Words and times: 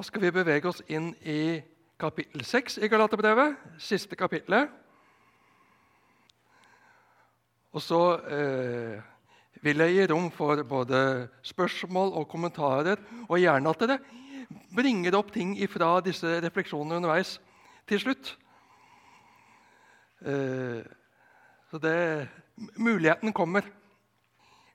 Da 0.00 0.04
skal 0.06 0.22
vi 0.24 0.30
bevege 0.32 0.64
oss 0.64 0.78
inn 0.88 1.10
i 1.28 1.60
kapittel 2.00 2.40
6 2.40 2.78
i 2.80 2.88
Galaterbrevet, 2.88 3.58
siste 3.76 4.16
kapittelet. 4.16 4.70
Og 7.76 7.84
så 7.84 7.98
eh, 8.32 8.96
vil 9.60 9.84
jeg 9.84 9.98
gi 9.98 10.06
rom 10.08 10.30
for 10.32 10.62
både 10.64 11.02
spørsmål 11.44 12.14
og 12.16 12.24
kommentarer, 12.32 12.96
og 13.28 13.42
gjerne 13.42 13.74
at 13.76 13.84
dere 13.84 13.98
bringer 14.72 15.18
opp 15.20 15.34
ting 15.36 15.52
fra 15.68 15.90
disse 16.08 16.32
refleksjonene 16.46 16.96
underveis 17.02 17.34
til 17.84 18.00
slutt. 18.00 18.32
Eh, 20.24 20.80
så 21.68 21.84
det, 21.84 22.26
muligheten 22.56 23.36
kommer. 23.36 23.68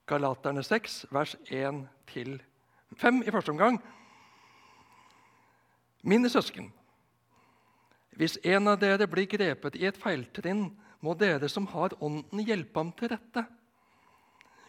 Galaterne 0.06 0.62
6, 0.62 1.08
vers 1.10 1.34
1-5 1.50 3.24
i 3.26 3.34
første 3.34 3.58
omgang. 3.58 3.82
Mine 6.06 6.30
søsken, 6.30 6.68
hvis 8.14 8.38
en 8.46 8.70
av 8.70 8.78
dere 8.78 9.08
blir 9.10 9.26
grepet 9.26 9.74
i 9.80 9.88
et 9.90 9.98
feiltrinn, 9.98 10.68
må 11.02 11.16
dere 11.18 11.50
som 11.50 11.66
har 11.72 11.96
Ånden, 11.98 12.44
hjelpe 12.46 12.78
ham 12.78 12.92
til 12.94 13.10
rette. 13.10 13.42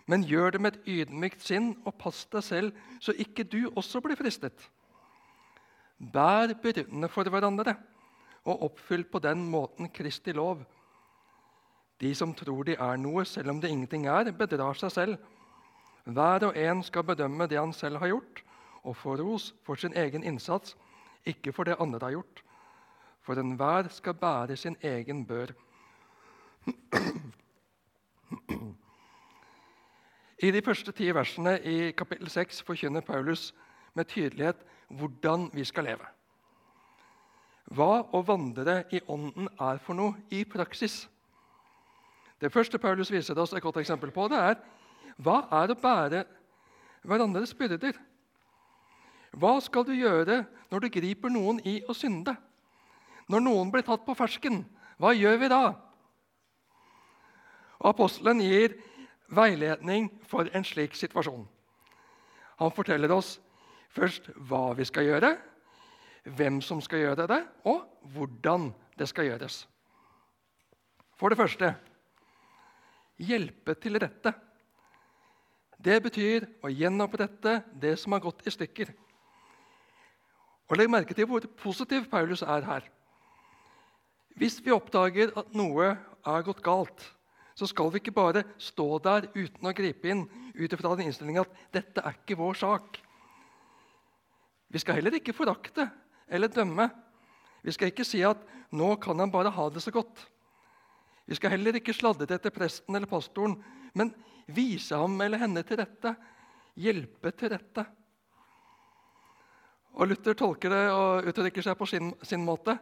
Men 0.09 0.25
gjør 0.25 0.55
det 0.55 0.61
med 0.63 0.79
et 0.79 0.89
ydmykt 0.89 1.45
sinn, 1.45 1.75
og 1.85 1.99
pass 2.01 2.23
deg 2.33 2.45
selv, 2.47 2.81
så 3.05 3.13
ikke 3.13 3.45
du 3.45 3.67
også 3.69 4.01
blir 4.01 4.17
fristet. 4.17 4.65
Bær 5.99 6.55
byrdene 6.63 7.13
for 7.13 7.29
hverandre, 7.29 7.77
og 8.49 8.67
oppfyll 8.71 9.05
på 9.05 9.21
den 9.21 9.45
måten 9.53 9.93
Kristi 9.93 10.33
lov. 10.33 10.65
De 12.01 12.15
som 12.15 12.33
tror 12.37 12.65
de 12.65 12.79
er 12.81 12.97
noe, 13.03 13.27
selv 13.29 13.53
om 13.53 13.61
det 13.61 13.75
ingenting 13.75 14.09
er, 14.09 14.33
bedrar 14.33 14.79
seg 14.81 14.95
selv. 14.95 15.21
Hver 16.09 16.49
og 16.49 16.57
en 16.57 16.83
skal 16.87 17.05
bedømme 17.05 17.49
det 17.51 17.61
han 17.61 17.77
selv 17.77 18.01
har 18.01 18.15
gjort, 18.15 18.43
og 18.87 18.97
få 18.97 19.21
ros 19.21 19.53
for 19.67 19.77
sin 19.77 19.97
egen 19.99 20.25
innsats 20.25 20.77
ikke 21.27 21.53
for 21.53 21.65
det 21.69 21.77
andre 21.81 22.01
har 22.07 22.17
gjort. 22.17 22.43
For 23.27 23.39
enhver 23.41 23.89
skal 23.91 24.15
bære 24.15 24.57
sin 24.57 24.77
egen 24.83 25.27
bør. 25.27 25.53
I 30.39 30.51
de 30.51 30.63
første 30.63 30.93
ti 30.93 31.09
versene 31.15 31.57
i 31.65 31.91
kapittel 31.97 32.31
6 32.31 32.63
forkynner 32.63 33.01
Paulus 33.01 33.55
med 33.95 34.05
tydelighet 34.05 34.57
hvordan 34.89 35.51
vi 35.55 35.65
skal 35.65 35.85
leve. 35.89 36.07
Hva 37.75 38.05
å 38.15 38.23
vandre 38.23 38.85
i 38.95 39.01
Ånden 39.11 39.49
er 39.59 39.79
for 39.83 39.99
noe 39.99 40.15
i 40.31 40.45
praksis. 40.45 41.09
Det 42.41 42.53
første 42.53 42.79
Paulus 42.79 43.11
viser 43.11 43.39
oss 43.39 43.55
et 43.57 43.63
godt 43.63 43.81
eksempel 43.81 44.13
på, 44.15 44.29
det 44.29 44.39
er 44.39 44.61
hva 45.17 45.41
er 45.63 45.73
å 45.73 45.79
bære 45.81 46.25
hverandres 47.07 47.55
byrder. 47.57 47.97
Hva 49.37 49.59
skal 49.61 49.85
du 49.85 49.93
gjøre 49.93 50.45
når 50.73 50.85
du 50.85 50.93
griper 50.97 51.33
noen 51.33 51.61
i 51.69 51.79
å 51.85 51.95
synde? 51.97 52.33
Når 53.29 53.43
noen 53.43 53.73
blir 53.75 53.85
tatt 53.85 54.07
på 54.07 54.15
fersken, 54.17 54.63
hva 54.97 55.13
gjør 55.13 55.41
vi 55.43 55.51
da? 55.53 55.63
Apostelen 57.85 58.41
gir 58.41 58.79
veiledning 59.29 60.09
for 60.25 60.49
en 60.55 60.65
slik 60.65 60.97
situasjon. 60.97 61.45
Han 62.57 62.73
forteller 62.73 63.13
oss 63.13 63.37
først 63.93 64.31
hva 64.49 64.71
vi 64.79 64.87
skal 64.89 65.05
gjøre, 65.11 65.35
hvem 66.37 66.63
som 66.65 66.81
skal 66.83 67.03
gjøre 67.05 67.27
det, 67.29 67.43
og 67.69 67.85
hvordan 68.15 68.71
det 68.97 69.09
skal 69.11 69.29
gjøres. 69.29 69.67
For 71.17 71.33
det 71.33 71.39
første 71.39 71.75
hjelpe 73.21 73.77
til 73.81 73.99
rette. 74.01 74.33
Det 75.77 75.97
betyr 76.05 76.47
å 76.65 76.73
gjenopprette 76.73 77.61
det 77.77 77.95
som 78.01 78.17
har 78.17 78.25
gått 78.25 78.47
i 78.49 78.53
stykker. 78.53 78.93
Og 80.67 80.79
Legg 80.79 80.91
merke 80.91 81.15
til 81.15 81.29
hvor 81.31 81.45
positiv 81.61 82.09
Paulus 82.11 82.43
er 82.43 82.65
her. 82.67 82.87
Hvis 84.37 84.59
vi 84.65 84.75
oppdager 84.75 85.33
at 85.39 85.55
noe 85.57 85.95
er 85.97 86.47
gått 86.47 86.63
galt, 86.65 87.05
så 87.57 87.69
skal 87.71 87.89
vi 87.93 88.03
ikke 88.03 88.13
bare 88.13 88.43
stå 88.61 88.99
der 89.01 89.31
uten 89.33 89.65
å 89.65 89.73
gripe 89.73 90.11
inn 90.13 90.27
ut 90.57 90.73
ifra 90.73 90.93
den 90.93 91.09
innstillinga 91.09 91.47
at 91.47 91.61
dette 91.73 92.03
er 92.05 92.19
ikke 92.19 92.37
vår 92.37 92.59
sak. 92.61 92.99
Vi 94.69 94.83
skal 94.83 94.99
heller 94.99 95.17
ikke 95.17 95.33
forakte 95.37 95.87
eller 96.29 96.53
dømme. 96.53 96.91
Vi 97.65 97.73
skal 97.73 97.89
ikke 97.89 98.05
si 98.05 98.21
at 98.23 98.43
'nå 98.71 98.97
kan 99.01 99.19
han 99.19 99.31
bare 99.31 99.51
ha 99.51 99.69
det 99.71 99.83
så 99.83 99.91
godt'. 99.91 100.27
Vi 101.27 101.35
skal 101.35 101.51
heller 101.51 101.75
ikke 101.75 101.95
sladre 101.95 102.35
etter 102.35 102.51
presten 102.51 102.95
eller 102.95 103.07
pastoren, 103.07 103.57
men 103.95 104.15
vise 104.47 104.95
ham 104.95 105.21
eller 105.21 105.39
henne 105.39 105.63
til 105.63 105.79
rette, 105.79 106.17
hjelpe 106.77 107.31
til 107.31 107.51
rette. 107.51 107.87
Og 109.97 110.11
Luther 110.11 110.37
tolker 110.37 110.73
det 110.73 110.85
og 110.93 111.29
uttrykker 111.31 111.65
seg 111.65 111.77
på 111.79 111.89
sin, 111.89 112.13
sin 112.27 112.45
måte. 112.45 112.77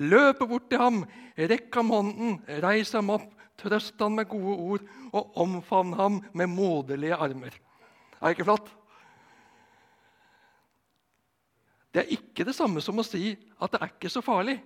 Løp 0.00 0.40
bort 0.48 0.70
til 0.70 0.80
ham, 0.80 1.02
rekk 1.36 1.68
ham 1.76 1.92
hånden, 1.92 2.38
reis 2.64 2.94
ham 2.96 3.12
opp, 3.14 3.28
trøst 3.60 4.00
ham 4.02 4.16
med 4.18 4.26
gode 4.30 4.54
ord 4.54 4.86
og 5.14 5.36
omfavn 5.44 5.92
ham 5.98 6.16
med 6.34 6.50
moderlige 6.50 7.14
armer. 7.14 7.54
Er 8.18 8.24
det 8.24 8.34
ikke 8.34 8.48
flott? 8.48 8.72
Det 11.94 12.02
er 12.02 12.16
ikke 12.16 12.46
det 12.48 12.56
samme 12.56 12.82
som 12.82 12.98
å 12.98 13.06
si 13.06 13.36
at 13.62 13.70
det 13.70 13.80
er 13.80 13.92
ikke 13.92 14.10
så 14.10 14.24
farlig. 14.24 14.56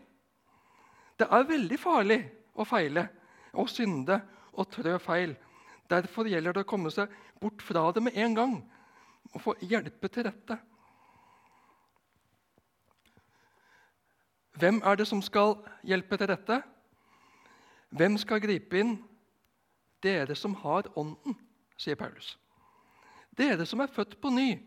Det 1.18 1.26
er 1.28 1.50
veldig 1.50 1.78
farlig 1.82 2.22
å 2.56 2.64
feile, 2.64 3.04
og 3.58 3.68
synde 3.68 4.16
og 4.54 4.70
trø 4.72 4.94
feil. 5.02 5.34
Derfor 5.90 6.28
gjelder 6.30 6.54
det 6.54 6.64
å 6.64 6.68
komme 6.68 6.92
seg 6.94 7.12
bort 7.40 7.60
fra 7.64 7.88
det 7.92 8.04
med 8.06 8.16
en 8.16 8.36
gang 8.36 8.56
og 9.34 9.42
få 9.42 9.54
hjelpe 9.60 10.08
til 10.12 10.24
rette. 10.28 10.56
Hvem 14.58 14.80
er 14.84 14.96
det 14.98 15.06
som 15.06 15.20
skal 15.22 15.54
hjelpe 15.86 16.18
til 16.18 16.30
dette? 16.32 16.62
Hvem 17.94 18.18
skal 18.18 18.42
gripe 18.42 18.80
inn? 18.80 18.96
Dere 20.02 20.34
som 20.38 20.54
har 20.62 20.88
Ånden, 20.98 21.36
sier 21.78 21.98
Paulus. 21.98 22.36
Dere 23.38 23.66
som 23.66 23.80
er 23.82 23.90
født 23.92 24.16
på 24.20 24.30
ny. 24.34 24.58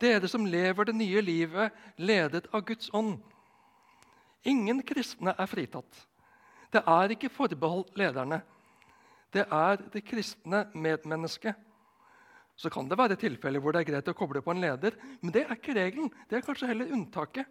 Dere 0.00 0.28
som 0.28 0.46
lever 0.48 0.88
det 0.88 0.96
nye 0.96 1.20
livet 1.24 1.76
ledet 1.96 2.48
av 2.52 2.64
Guds 2.68 2.88
ånd. 2.96 3.18
Ingen 4.48 4.82
kristne 4.82 5.34
er 5.38 5.48
fritatt. 5.50 6.06
Det 6.72 6.82
er 6.88 7.12
ikke 7.12 7.30
forbeholdt 7.32 7.98
lederne. 8.00 8.40
Det 9.32 9.44
er 9.44 9.84
det 9.92 10.04
kristne 10.08 10.66
medmennesket. 10.74 11.54
Så 12.56 12.70
kan 12.72 12.88
det 12.88 12.98
være 12.98 13.16
tilfeller 13.16 13.60
hvor 13.60 13.72
det 13.72 13.82
er 13.82 13.90
greit 13.92 14.08
å 14.08 14.16
koble 14.16 14.42
på 14.44 14.52
en 14.52 14.60
leder, 14.60 14.96
men 15.20 15.32
det 15.32 15.44
er 15.46 15.56
ikke 15.56 15.76
regelen. 15.76 16.10
Det 16.28 16.38
er 16.38 16.44
kanskje 16.46 16.68
heller 16.68 16.92
unntaket. 16.92 17.48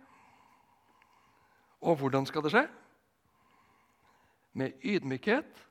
Og 1.82 1.98
hvordan 1.98 2.26
skal 2.26 2.44
det 2.46 2.54
skje? 2.54 2.66
Med 4.54 4.84
ydmykhet 4.84 5.64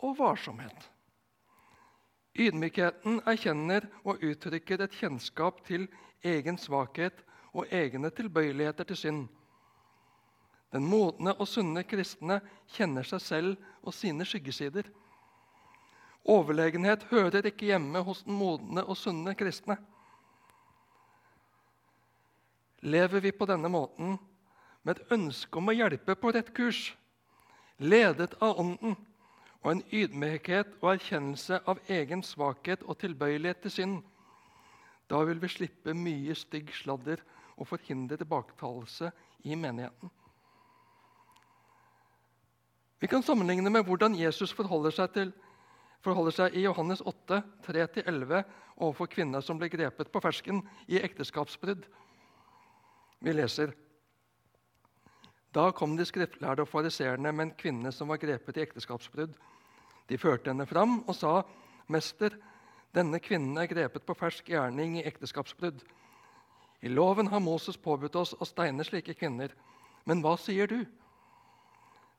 og 0.00 0.16
varsomhet. 0.18 0.90
Ydmykheten 2.38 3.18
erkjenner 3.28 3.88
og 4.04 4.22
uttrykker 4.24 4.84
et 4.84 4.94
kjennskap 4.96 5.64
til 5.66 5.88
egen 6.24 6.58
svakhet 6.58 7.24
og 7.52 7.66
egne 7.74 8.10
tilbøyeligheter 8.14 8.86
til 8.86 8.96
synd. 8.96 9.28
Den 10.70 10.86
modne 10.86 11.34
og 11.34 11.48
sunne 11.50 11.82
kristne 11.82 12.38
kjenner 12.70 13.06
seg 13.06 13.22
selv 13.24 13.70
og 13.82 13.94
sine 13.94 14.24
skyggesider. 14.24 14.86
Overlegenhet 16.30 17.08
hører 17.10 17.48
ikke 17.50 17.72
hjemme 17.72 18.04
hos 18.06 18.22
den 18.22 18.36
modne 18.38 18.84
og 18.84 18.96
sunne 18.96 19.34
kristne. 19.34 19.76
Lever 22.86 23.20
vi 23.20 23.32
på 23.32 23.48
denne 23.50 23.68
måten, 23.68 24.14
med 24.82 24.96
et 24.96 25.12
ønske 25.12 25.58
om 25.60 25.68
å 25.68 25.76
hjelpe 25.76 26.16
på 26.16 26.32
rett 26.34 26.52
kurs, 26.56 26.90
ledet 27.78 28.34
av 28.40 28.60
Ånden 28.60 28.96
og 29.60 29.72
en 29.74 29.82
ydmykhet 29.92 30.78
og 30.80 30.94
erkjennelse 30.94 31.60
av 31.68 31.80
egen 31.92 32.22
svakhet 32.24 32.84
og 32.86 32.98
tilbøyelighet 33.02 33.60
til 33.64 33.74
synd. 33.74 33.98
Da 35.10 35.20
vil 35.26 35.40
vi 35.42 35.50
slippe 35.52 35.94
mye 35.96 36.36
stygg 36.38 36.72
sladder 36.72 37.20
og 37.58 37.68
forhindre 37.68 38.16
tilbaketalelse 38.20 39.10
i 39.44 39.56
menigheten. 39.58 40.10
Vi 43.00 43.08
kan 43.08 43.24
sammenligne 43.24 43.70
med 43.72 43.84
hvordan 43.88 44.16
Jesus 44.16 44.52
forholder 44.52 44.92
seg, 44.92 45.12
til, 45.12 45.30
forholder 46.04 46.36
seg 46.36 46.56
i 46.56 46.64
Johannes 46.66 47.00
8, 47.00 47.40
3-11 47.64 48.42
overfor 48.76 49.08
kvinner 49.12 49.44
som 49.44 49.60
ble 49.60 49.70
grepet 49.72 50.12
på 50.12 50.20
fersken 50.20 50.60
i 50.88 51.00
ekteskapsbrudd. 51.00 51.86
Vi 53.20 53.32
leser 53.32 53.72
da 55.54 55.70
kom 55.74 55.96
de 55.96 56.04
skriftlærde 56.06 56.62
og 56.62 56.68
fariseerne 56.68 57.32
med 57.32 57.44
en 57.44 57.54
kvinne 57.58 57.92
som 57.92 58.08
var 58.08 58.20
grepet 58.22 58.56
i 58.56 58.62
ekteskapsbrudd. 58.62 59.32
De 60.08 60.18
førte 60.18 60.50
henne 60.50 60.66
fram 60.66 61.00
og 61.08 61.14
sa, 61.14 61.42
'Mester, 61.88 62.36
denne 62.94 63.18
kvinnen 63.18 63.58
er 63.58 63.66
grepet 63.66 64.06
på 64.06 64.14
fersk 64.14 64.44
gjerning 64.46 64.98
i 64.98 65.06
ekteskapsbrudd.' 65.06 65.82
'I 66.82 66.88
loven 66.88 67.26
har 67.26 67.38
Moses 67.38 67.76
påbudt 67.76 68.16
oss 68.16 68.34
å 68.34 68.44
steine 68.44 68.84
slike 68.84 69.14
kvinner.' 69.14 69.54
'Men 70.06 70.22
hva 70.22 70.36
sier 70.38 70.66
du?' 70.66 70.86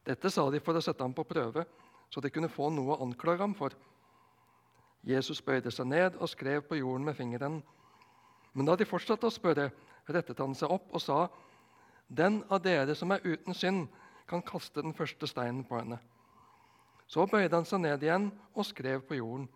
Dette 0.06 0.30
sa 0.30 0.50
de 0.50 0.60
for 0.60 0.74
å 0.74 0.82
sette 0.82 1.04
ham 1.04 1.14
på 1.14 1.24
prøve, 1.24 1.66
så 2.10 2.22
de 2.22 2.30
kunne 2.30 2.50
få 2.50 2.70
noe 2.70 2.96
å 2.96 3.04
anklage 3.06 3.40
ham 3.40 3.54
for. 3.54 3.72
Jesus 5.04 5.42
bøyde 5.42 5.72
seg 5.72 5.88
ned 5.88 6.18
og 6.20 6.30
skrev 6.30 6.62
på 6.62 6.76
jorden 6.76 7.06
med 7.06 7.16
fingeren. 7.16 7.64
Men 8.54 8.66
da 8.66 8.76
de 8.76 8.86
fortsatte 8.86 9.28
å 9.28 9.34
spørre, 9.34 9.72
rettet 10.10 10.40
han 10.40 10.56
seg 10.56 10.74
opp 10.74 10.90
og 10.92 11.02
sa, 11.02 11.30
'Den 12.12 12.44
av 12.50 12.60
dere 12.62 12.96
som 12.96 13.12
er 13.12 13.24
uten 13.24 13.56
synd, 13.56 13.88
kan 14.28 14.44
kaste 14.44 14.82
den 14.84 14.94
første 14.94 15.28
steinen 15.28 15.64
på 15.64 15.78
henne.' 15.80 16.00
Så 17.08 17.26
bøyde 17.28 17.56
han 17.56 17.66
seg 17.68 17.82
ned 17.84 18.04
igjen 18.04 18.30
og 18.56 18.66
skrev 18.68 19.02
på 19.08 19.16
jorden. 19.16 19.48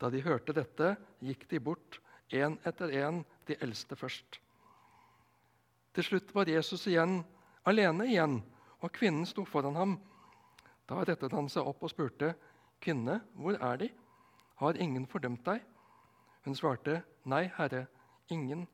Da 0.00 0.10
de 0.12 0.20
hørte 0.20 0.52
dette, 0.52 0.96
gikk 1.20 1.46
de 1.48 1.60
bort, 1.60 2.00
én 2.32 2.58
etter 2.64 2.92
én, 2.92 3.22
de 3.46 3.56
eldste 3.60 3.96
først. 3.96 4.40
Til 5.94 6.04
slutt 6.04 6.34
var 6.34 6.48
Jesus 6.48 6.86
igjen 6.86 7.22
alene 7.64 8.04
igjen, 8.08 8.42
og 8.80 8.92
kvinnen 8.92 9.24
sto 9.26 9.44
foran 9.44 9.76
ham. 9.76 9.96
Da 10.88 11.00
rettet 11.04 11.32
han 11.32 11.48
seg 11.48 11.64
opp 11.64 11.82
og 11.82 11.90
spurte, 11.90 12.34
'Kvinne, 12.80 13.20
hvor 13.34 13.56
er 13.56 13.76
De? 13.76 13.88
Har 14.56 14.76
ingen 14.76 15.06
fordømt 15.06 15.44
deg?' 15.44 15.64
Hun 16.44 16.54
svarte, 16.54 17.02
'Nei, 17.24 17.50
Herre, 17.56 17.86
ingen.' 18.28 18.68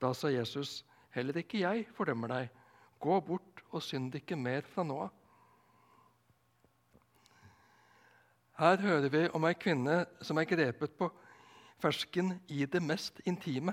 Da 0.00 0.12
sa 0.12 0.28
Jesus, 0.28 0.84
'Heller 1.10 1.36
ikke 1.36 1.60
jeg 1.60 1.86
fordømmer 1.96 2.28
deg. 2.28 2.50
Gå 3.00 3.20
bort 3.20 3.62
og 3.72 3.82
synd 3.82 4.14
ikke 4.14 4.36
mer 4.36 4.60
fra 4.60 4.84
nå 4.86 4.98
av.' 5.06 5.16
Her 8.60 8.76
hører 8.76 9.08
vi 9.08 9.22
om 9.34 9.44
ei 9.48 9.54
kvinne 9.56 10.04
som 10.20 10.38
er 10.38 10.44
grepet 10.44 10.92
på 10.98 11.08
fersken 11.80 12.34
i 12.52 12.66
det 12.68 12.82
mest 12.84 13.20
intime. 13.24 13.72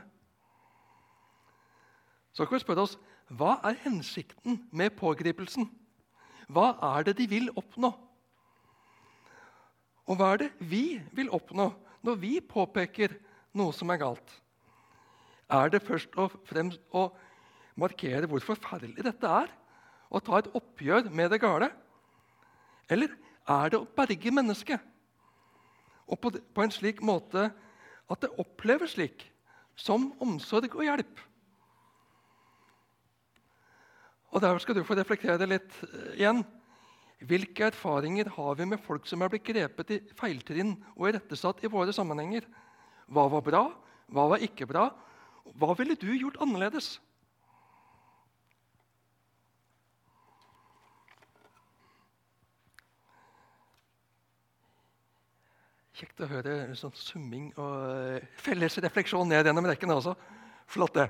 Så 2.32 2.46
kan 2.46 2.56
vi 2.56 2.64
spørre 2.64 2.86
oss 2.88 2.96
hva 3.28 3.58
er 3.68 3.76
hensikten 3.84 4.62
med 4.72 4.96
pågripelsen. 4.96 5.68
Hva 6.48 6.70
er 6.96 7.04
det 7.04 7.18
de 7.18 7.28
vil 7.28 7.50
oppnå? 7.60 7.92
Og 10.08 10.16
hva 10.16 10.32
er 10.34 10.46
det 10.46 10.52
vi 10.64 11.02
vil 11.12 11.34
oppnå 11.36 11.68
når 12.08 12.20
vi 12.22 12.38
påpeker 12.40 13.18
noe 13.60 13.76
som 13.76 13.92
er 13.92 14.00
galt? 14.00 14.30
Er 15.52 15.68
det 15.72 15.84
først 15.84 16.16
og 16.16 16.40
fremst 16.48 16.80
å 16.96 17.10
markere 17.80 18.28
hvor 18.30 18.44
forferdelig 18.44 19.06
dette 19.06 19.30
er? 19.44 19.52
Og 20.08 20.24
ta 20.24 20.40
et 20.40 20.52
oppgjør 20.56 21.10
med 21.14 21.32
det 21.34 21.42
gale? 21.44 21.70
Eller 22.90 23.14
er 23.48 23.72
det 23.72 23.80
å 23.80 23.88
berge 23.98 24.34
mennesket? 24.34 24.84
Og 26.08 26.20
på, 26.24 26.32
en 26.64 26.72
slik 26.72 27.02
måte 27.04 27.50
at 28.08 28.22
det 28.24 28.36
oppleves 28.40 28.96
slik, 28.96 29.26
som 29.76 30.14
omsorg 30.24 30.72
og 30.72 30.86
hjelp. 30.86 31.24
Og 34.32 34.44
Derfor 34.44 34.64
skal 34.64 34.78
du 34.78 34.86
få 34.88 34.96
reflektere 34.98 35.48
litt 35.50 35.76
eh, 35.88 36.14
igjen. 36.22 36.42
Hvilke 37.28 37.72
erfaringer 37.72 38.30
har 38.36 38.58
vi 38.60 38.68
med 38.70 38.82
folk 38.84 39.08
som 39.10 39.24
er 39.26 39.32
blitt 39.34 39.48
grepet 39.48 39.94
i 39.96 40.00
feiltrinn 40.20 40.76
og 40.94 41.08
irettesatt 41.10 41.64
i 41.66 41.72
våre 41.72 41.96
sammenhenger? 41.96 42.46
Hva 43.10 43.26
var 43.32 43.44
bra? 43.46 43.64
Hva 44.14 44.28
var 44.34 44.44
ikke 44.44 44.68
bra? 44.70 44.92
Hva 45.58 45.74
ville 45.80 45.98
du 45.98 46.12
gjort 46.14 46.38
annerledes? 46.44 46.98
Kjekt 55.98 56.20
å 56.22 56.28
høre 56.30 56.76
sånn 56.78 56.94
summing 56.94 57.48
og 57.58 57.72
eh, 57.90 58.26
felles 58.38 58.76
refleksjon 58.86 59.26
ned 59.32 59.48
gjennom 59.50 59.66
rekken 59.66 59.96
også. 59.96 60.14
Flott, 60.70 60.94
det. 61.00 61.08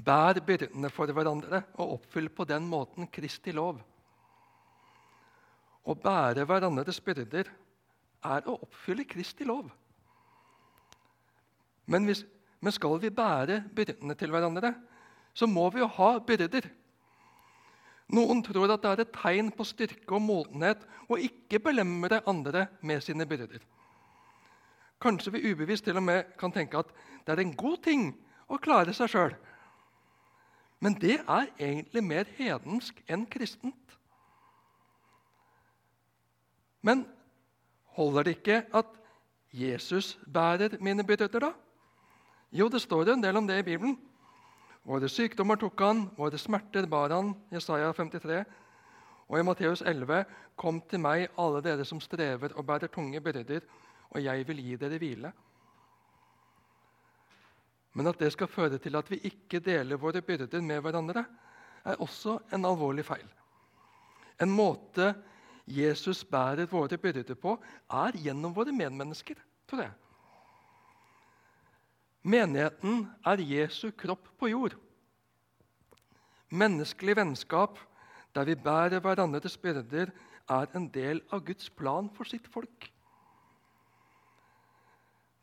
Bær 0.00 0.38
byrdene 0.46 0.88
for 0.94 1.12
hverandre 1.12 1.60
og 1.76 1.98
oppfyll 1.98 2.30
på 2.32 2.46
den 2.48 2.64
måten 2.70 3.08
Kristi 3.12 3.52
lov. 3.52 3.82
Å 5.84 5.96
bære 5.98 6.46
hverandres 6.48 7.02
byrder 7.04 7.50
er 8.24 8.48
å 8.48 8.56
oppfylle 8.64 9.04
Kristi 9.08 9.44
lov. 9.48 9.68
Men, 11.88 12.08
hvis, 12.08 12.24
men 12.64 12.72
skal 12.72 12.96
vi 13.02 13.12
bære 13.12 13.60
byrdene 13.76 14.16
til 14.16 14.32
hverandre, 14.32 14.72
så 15.36 15.44
må 15.50 15.66
vi 15.74 15.82
jo 15.82 15.90
ha 15.98 16.14
byrder. 16.24 16.64
Noen 18.14 18.40
tror 18.44 18.72
at 18.72 18.84
det 18.84 18.90
er 18.90 19.02
et 19.04 19.12
tegn 19.12 19.50
på 19.52 19.66
styrke 19.68 20.14
og 20.16 20.24
modenhet 20.24 20.84
å 21.08 21.18
ikke 21.20 21.60
belemre 21.60 22.22
andre 22.28 22.66
med 22.80 23.04
sine 23.04 23.26
byrder. 23.28 23.60
Kanskje 25.02 25.34
vi 25.34 25.52
ubevisst 25.52 25.84
til 25.86 25.98
og 26.00 26.06
med 26.06 26.32
kan 26.40 26.52
tenke 26.54 26.80
at 26.80 26.88
det 27.26 27.34
er 27.34 27.44
en 27.44 27.54
god 27.58 27.82
ting 27.84 28.08
å 28.48 28.58
klare 28.58 28.94
seg 28.96 29.12
sjøl. 29.12 29.36
Men 30.80 30.96
det 30.98 31.18
er 31.20 31.50
egentlig 31.58 32.02
mer 32.06 32.30
hedensk 32.38 33.02
enn 33.10 33.26
kristent. 33.30 33.98
Men 36.82 37.04
holder 37.98 38.24
det 38.24 38.38
ikke 38.38 38.62
at 38.72 38.94
Jesus 39.52 40.16
bærer 40.26 40.78
mine 40.80 41.04
byrder, 41.04 41.40
da? 41.42 41.52
Jo, 42.52 42.68
det 42.68 42.80
står 42.80 43.12
en 43.12 43.22
del 43.22 43.36
om 43.36 43.46
det 43.46 43.58
i 43.60 43.66
Bibelen. 43.66 43.98
Våre 44.88 45.08
sykdommer 45.12 45.58
tok 45.60 45.82
han, 45.84 46.06
våre 46.16 46.38
smerter 46.40 46.86
bar 46.88 47.12
han. 47.12 47.34
Jesaja 47.52 47.90
53. 47.92 48.38
Og 49.28 49.36
i 49.36 49.44
Matteus 49.44 49.82
11.: 49.84 50.22
Kom 50.56 50.80
til 50.88 51.02
meg, 51.04 51.26
alle 51.36 51.60
dere 51.60 51.84
som 51.84 52.00
strever 52.00 52.54
og 52.56 52.64
bærer 52.64 52.88
tunge 52.88 53.20
byrder, 53.20 53.66
og 54.08 54.24
jeg 54.24 54.46
vil 54.48 54.62
gi 54.64 54.78
dere 54.80 55.00
hvile. 55.02 55.32
Men 57.92 58.08
at 58.08 58.20
det 58.20 58.32
skal 58.32 58.48
føre 58.48 58.78
til 58.80 58.96
at 58.96 59.10
vi 59.12 59.20
ikke 59.28 59.60
deler 59.60 60.00
våre 60.00 60.22
byrder 60.24 60.64
med 60.64 60.80
hverandre, 60.80 61.24
er 61.84 62.00
også 62.00 62.38
en 62.56 62.64
alvorlig 62.64 63.04
feil. 63.04 63.28
En 64.40 64.50
måte 64.50 65.12
Jesus 65.68 66.24
bærer 66.24 66.64
våre 66.70 66.96
byrder 66.96 67.36
på, 67.36 67.58
er 67.92 68.16
gjennom 68.16 68.56
våre 68.56 68.72
medmennesker, 68.72 69.36
tror 69.68 69.84
jeg. 69.84 69.92
Menigheten 72.28 73.06
er 73.24 73.40
Jesu 73.40 73.88
kropp 73.96 74.26
på 74.36 74.50
jord. 74.52 74.74
Menneskelig 76.52 77.16
vennskap 77.16 77.78
der 78.36 78.44
vi 78.44 78.54
bærer 78.54 79.00
hverandres 79.00 79.56
byrder, 79.56 80.10
er 80.48 80.76
en 80.76 80.88
del 80.92 81.20
av 81.32 81.42
Guds 81.44 81.68
plan 81.70 82.08
for 82.16 82.28
sitt 82.28 82.46
folk. 82.48 82.88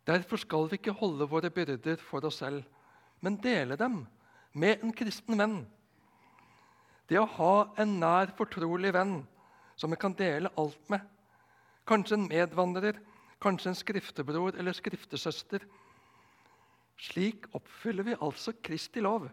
Derfor 0.05 0.37
skal 0.41 0.69
vi 0.69 0.79
ikke 0.79 0.95
holde 0.97 1.27
våre 1.29 1.49
byrder 1.53 1.97
for 2.01 2.25
oss 2.25 2.39
selv, 2.41 2.63
men 3.21 3.37
dele 3.41 3.77
dem 3.77 4.03
med 4.53 4.83
en 4.83 4.93
kristen 4.93 5.37
venn. 5.37 5.57
Det 7.09 7.17
å 7.21 7.29
ha 7.37 7.55
en 7.81 7.99
nær, 8.01 8.33
fortrolig 8.37 8.93
venn 8.93 9.19
som 9.75 9.93
vi 9.93 9.99
kan 10.01 10.13
dele 10.17 10.53
alt 10.57 10.89
med, 10.89 11.01
kanskje 11.85 12.17
en 12.17 12.29
medvandrer, 12.29 12.97
kanskje 13.41 13.73
en 13.73 13.77
skriftebror 13.77 14.57
eller 14.57 14.73
skriftesøster, 14.73 15.65
slik 16.97 17.47
oppfyller 17.55 18.03
vi 18.03 18.15
altså 18.19 18.53
Kristi 18.63 19.03
lov. 19.03 19.27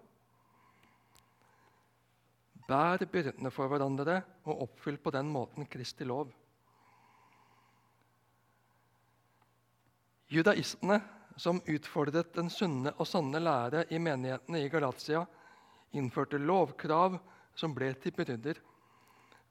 Bær 2.68 3.02
byrdene 3.10 3.50
for 3.52 3.70
hverandre 3.70 4.20
og 4.46 4.64
oppfyll 4.68 4.98
på 5.02 5.12
den 5.14 5.30
måten 5.32 5.66
Kristi 5.70 6.06
lov. 6.08 6.30
Judaistene, 10.32 11.00
som 11.36 11.60
utfordret 11.68 12.32
den 12.36 12.48
sunne 12.52 12.92
og 12.96 13.08
sanne 13.08 13.40
lære 13.40 13.86
i 13.92 13.98
menighetene 14.00 14.62
i 14.62 14.70
Galatia, 14.72 15.24
innførte 15.92 16.40
lovkrav 16.40 17.18
som 17.56 17.74
ble 17.76 17.90
til 18.00 18.14
byrder. 18.16 18.60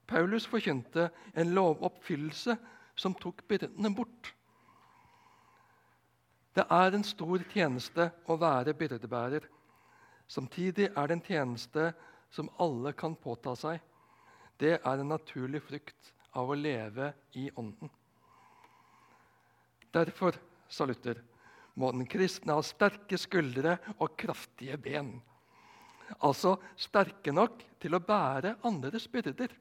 Paulus 0.09 0.47
forkynte 0.49 1.09
en 1.37 1.53
lovoppfyllelse 1.55 2.55
som 2.97 3.13
tok 3.17 3.43
byrdene 3.49 3.93
bort. 3.95 4.33
Det 6.51 6.65
er 6.67 6.95
en 6.95 7.05
stor 7.07 7.43
tjeneste 7.53 8.09
å 8.27 8.35
være 8.39 8.73
byrdebærer. 8.75 9.45
Samtidig 10.27 10.89
er 10.91 11.07
det 11.07 11.17
en 11.17 11.25
tjeneste 11.25 11.91
som 12.31 12.51
alle 12.59 12.91
kan 12.95 13.15
påta 13.15 13.55
seg. 13.55 13.79
Det 14.59 14.77
er 14.77 14.99
en 14.99 15.11
naturlig 15.11 15.63
frukt 15.63 16.11
av 16.35 16.51
å 16.51 16.57
leve 16.57 17.13
i 17.39 17.47
Ånden. 17.55 17.89
Derfor, 19.91 20.35
sa 20.71 20.87
Luther, 20.87 21.19
må 21.75 21.91
den 21.91 22.07
kristne 22.07 22.55
ha 22.55 22.63
sterke 22.63 23.19
skuldre 23.19 23.77
og 23.97 24.15
kraftige 24.19 24.77
ben. 24.79 25.15
Altså 26.19 26.57
sterke 26.79 27.31
nok 27.31 27.63
til 27.79 27.95
å 27.95 28.03
bære 28.03 28.57
andres 28.67 29.07
byrder. 29.11 29.51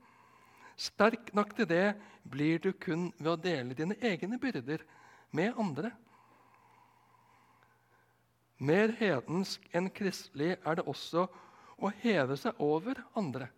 Sterk 0.81 1.31
nok 1.37 1.55
til 1.55 1.69
det 1.71 1.95
blir 2.27 2.63
du 2.63 2.73
kun 2.73 3.11
ved 3.19 3.33
å 3.33 3.41
dele 3.41 3.79
dine 3.79 3.99
egne 4.03 4.39
byrder 4.43 4.83
med 5.37 5.59
andre. 5.59 5.93
Mer 8.61 8.93
hedensk 8.99 9.65
enn 9.73 9.89
kristelig 9.93 10.59
er 10.59 10.77
det 10.77 10.85
også 10.89 11.25
å 11.81 11.91
heve 12.03 12.37
seg 12.37 12.59
over 12.61 12.99
andre. 13.17 13.49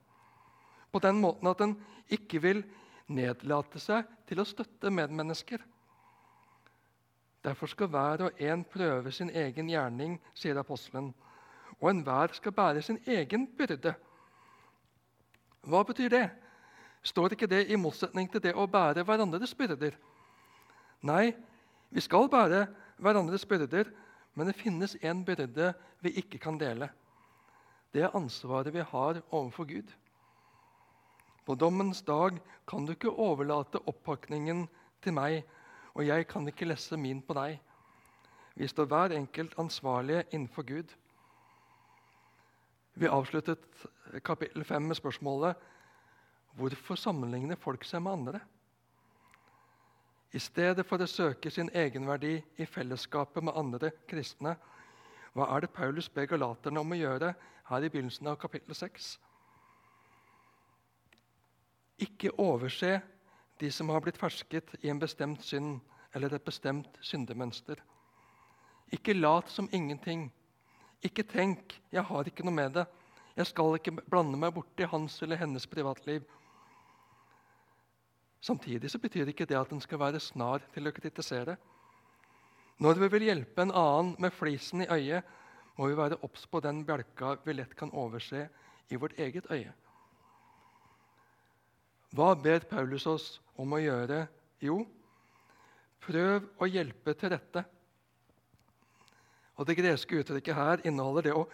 På 0.93 1.01
den 1.03 1.19
måten 1.19 1.51
at 1.51 1.63
en 1.65 1.75
ikke 2.13 2.39
vil 2.45 2.63
nedlate 3.11 3.81
seg 3.83 4.07
til 4.29 4.43
å 4.43 4.47
støtte 4.47 4.93
medmennesker. 4.95 5.63
Derfor 7.43 7.67
skal 7.73 7.91
hver 7.91 8.29
og 8.29 8.43
en 8.47 8.63
prøve 8.63 9.11
sin 9.11 9.33
egen 9.35 9.71
gjerning, 9.73 10.21
sier 10.39 10.61
apostelen. 10.61 11.11
Og 11.81 11.89
enhver 11.91 12.37
skal 12.37 12.55
bære 12.55 12.85
sin 12.87 13.01
egen 13.11 13.49
byrde. 13.59 13.97
Hva 15.67 15.83
betyr 15.87 16.13
det? 16.13 16.27
Står 17.03 17.35
ikke 17.35 17.51
det 17.51 17.65
i 17.75 17.79
motsetning 17.79 18.29
til 18.31 18.43
det 18.45 18.55
å 18.55 18.69
bære 18.71 19.03
hverandres 19.07 19.57
byrder? 19.59 19.97
Nei, 21.03 21.33
vi 21.91 22.03
skal 22.05 22.31
bære 22.31 22.69
hverandres 23.03 23.47
byrder, 23.51 23.91
men 24.35 24.49
det 24.49 24.57
finnes 24.57 24.97
en 25.05 25.25
byrde 25.25 25.73
vi 26.01 26.15
ikke 26.21 26.41
kan 26.41 26.59
dele. 26.61 26.89
Det 27.93 28.03
er 28.03 28.17
ansvaret 28.17 28.73
vi 28.73 28.81
har 28.81 29.21
overfor 29.31 29.69
Gud. 29.69 29.91
På 31.45 31.55
dommens 31.55 32.03
dag 32.03 32.39
kan 32.69 32.87
du 32.87 32.95
ikke 32.95 33.11
overlate 33.11 33.83
oppakningen 33.91 34.69
til 35.03 35.17
meg, 35.17 35.43
og 35.93 36.07
jeg 36.07 36.27
kan 36.31 36.47
ikke 36.49 36.69
lesse 36.71 36.97
min 36.97 37.21
på 37.21 37.35
deg. 37.37 37.59
Vi 38.55 38.69
står 38.69 38.89
hver 38.89 39.17
enkelt 39.17 39.59
ansvarlige 39.59 40.25
innenfor 40.31 40.65
Gud. 40.69 40.95
Vi 42.95 43.09
avsluttet 43.09 43.85
kapittel 44.25 44.65
5 44.65 44.83
med 44.83 44.97
spørsmålet 44.97 45.69
hvorfor 46.57 47.01
sammenligner 47.01 47.57
folk 47.57 47.85
seg 47.89 48.03
med 48.05 48.13
andre? 48.13 48.41
I 50.33 50.41
stedet 50.41 50.87
for 50.89 51.03
å 51.03 51.09
søke 51.09 51.51
sin 51.53 51.69
egenverdi 51.77 52.39
i 52.57 52.67
fellesskapet 52.67 53.45
med 53.45 53.57
andre 53.57 53.91
kristne, 54.09 54.55
hva 55.33 55.49
er 55.53 55.65
det 55.65 55.73
Paulus 55.77 56.09
ber 56.13 56.29
galaterne 56.29 56.81
om 56.81 56.93
å 56.93 56.97
gjøre 56.97 57.35
her 57.69 57.85
i 57.85 57.91
begynnelsen 57.93 58.31
av 58.33 58.39
kapittel 58.41 58.77
6? 58.77 59.11
Ikke 62.05 62.33
overse 62.41 62.99
de 63.61 63.71
som 63.71 63.93
har 63.93 64.01
blitt 64.05 64.21
fersket 64.21 64.73
i 64.81 64.91
en 64.93 65.01
bestemt 65.01 65.45
synd 65.45 65.81
eller 66.17 66.33
et 66.35 66.45
bestemt 66.45 66.97
syndemønster. 67.05 67.77
Ikke 68.93 69.17
lat 69.17 69.53
som 69.53 69.69
ingenting. 69.73 70.31
Ikke 71.03 71.23
tenk 71.23 71.81
'jeg 71.93 72.05
har 72.05 72.25
ikke 72.25 72.45
noe 72.45 72.55
med 72.55 72.73
det'. 72.73 72.87
Jeg 73.37 73.47
skal 73.47 73.75
ikke 73.75 74.03
blande 74.11 74.39
meg 74.39 74.55
borti 74.55 74.85
hans 74.85 75.23
eller 75.23 75.37
hennes 75.37 75.67
privatliv. 75.67 76.23
Samtidig 78.43 78.91
så 78.91 78.99
betyr 78.99 79.31
ikke 79.31 79.47
det 79.47 79.59
at 79.59 79.71
en 79.73 79.81
skal 79.81 80.01
være 80.03 80.21
snar 80.21 80.65
til 80.75 80.89
å 80.89 80.93
kritisere. 80.95 81.55
Når 82.83 82.99
vi 82.99 83.09
vil 83.15 83.29
hjelpe 83.29 83.63
en 83.63 83.71
annen 83.71 84.17
med 84.19 84.35
flisen 84.35 84.83
i 84.83 84.89
øyet, 84.91 85.23
må 85.79 85.87
vi 85.89 85.97
være 85.97 86.19
obs 86.27 86.43
på 86.51 86.61
den 86.61 86.83
bjelka 86.85 87.37
vi 87.47 87.55
lett 87.55 87.77
kan 87.79 87.93
overse 87.95 88.49
i 88.91 88.99
vårt 88.99 89.15
eget 89.23 89.47
øye. 89.51 89.71
Hva 92.13 92.35
ber 92.37 92.67
Paulus 92.69 93.07
oss 93.09 93.29
om 93.57 93.73
å 93.73 93.81
gjøre? 93.81 94.27
Jo, 94.61 94.83
prøv 96.03 96.51
å 96.59 96.69
hjelpe 96.69 97.15
til 97.17 97.33
rette. 97.33 97.63
Og 99.57 99.67
Det 99.67 99.79
greske 99.79 100.19
uttrykket 100.19 100.59
her 100.59 100.83
inneholder 100.85 101.29
det 101.29 101.37
å 101.37 101.47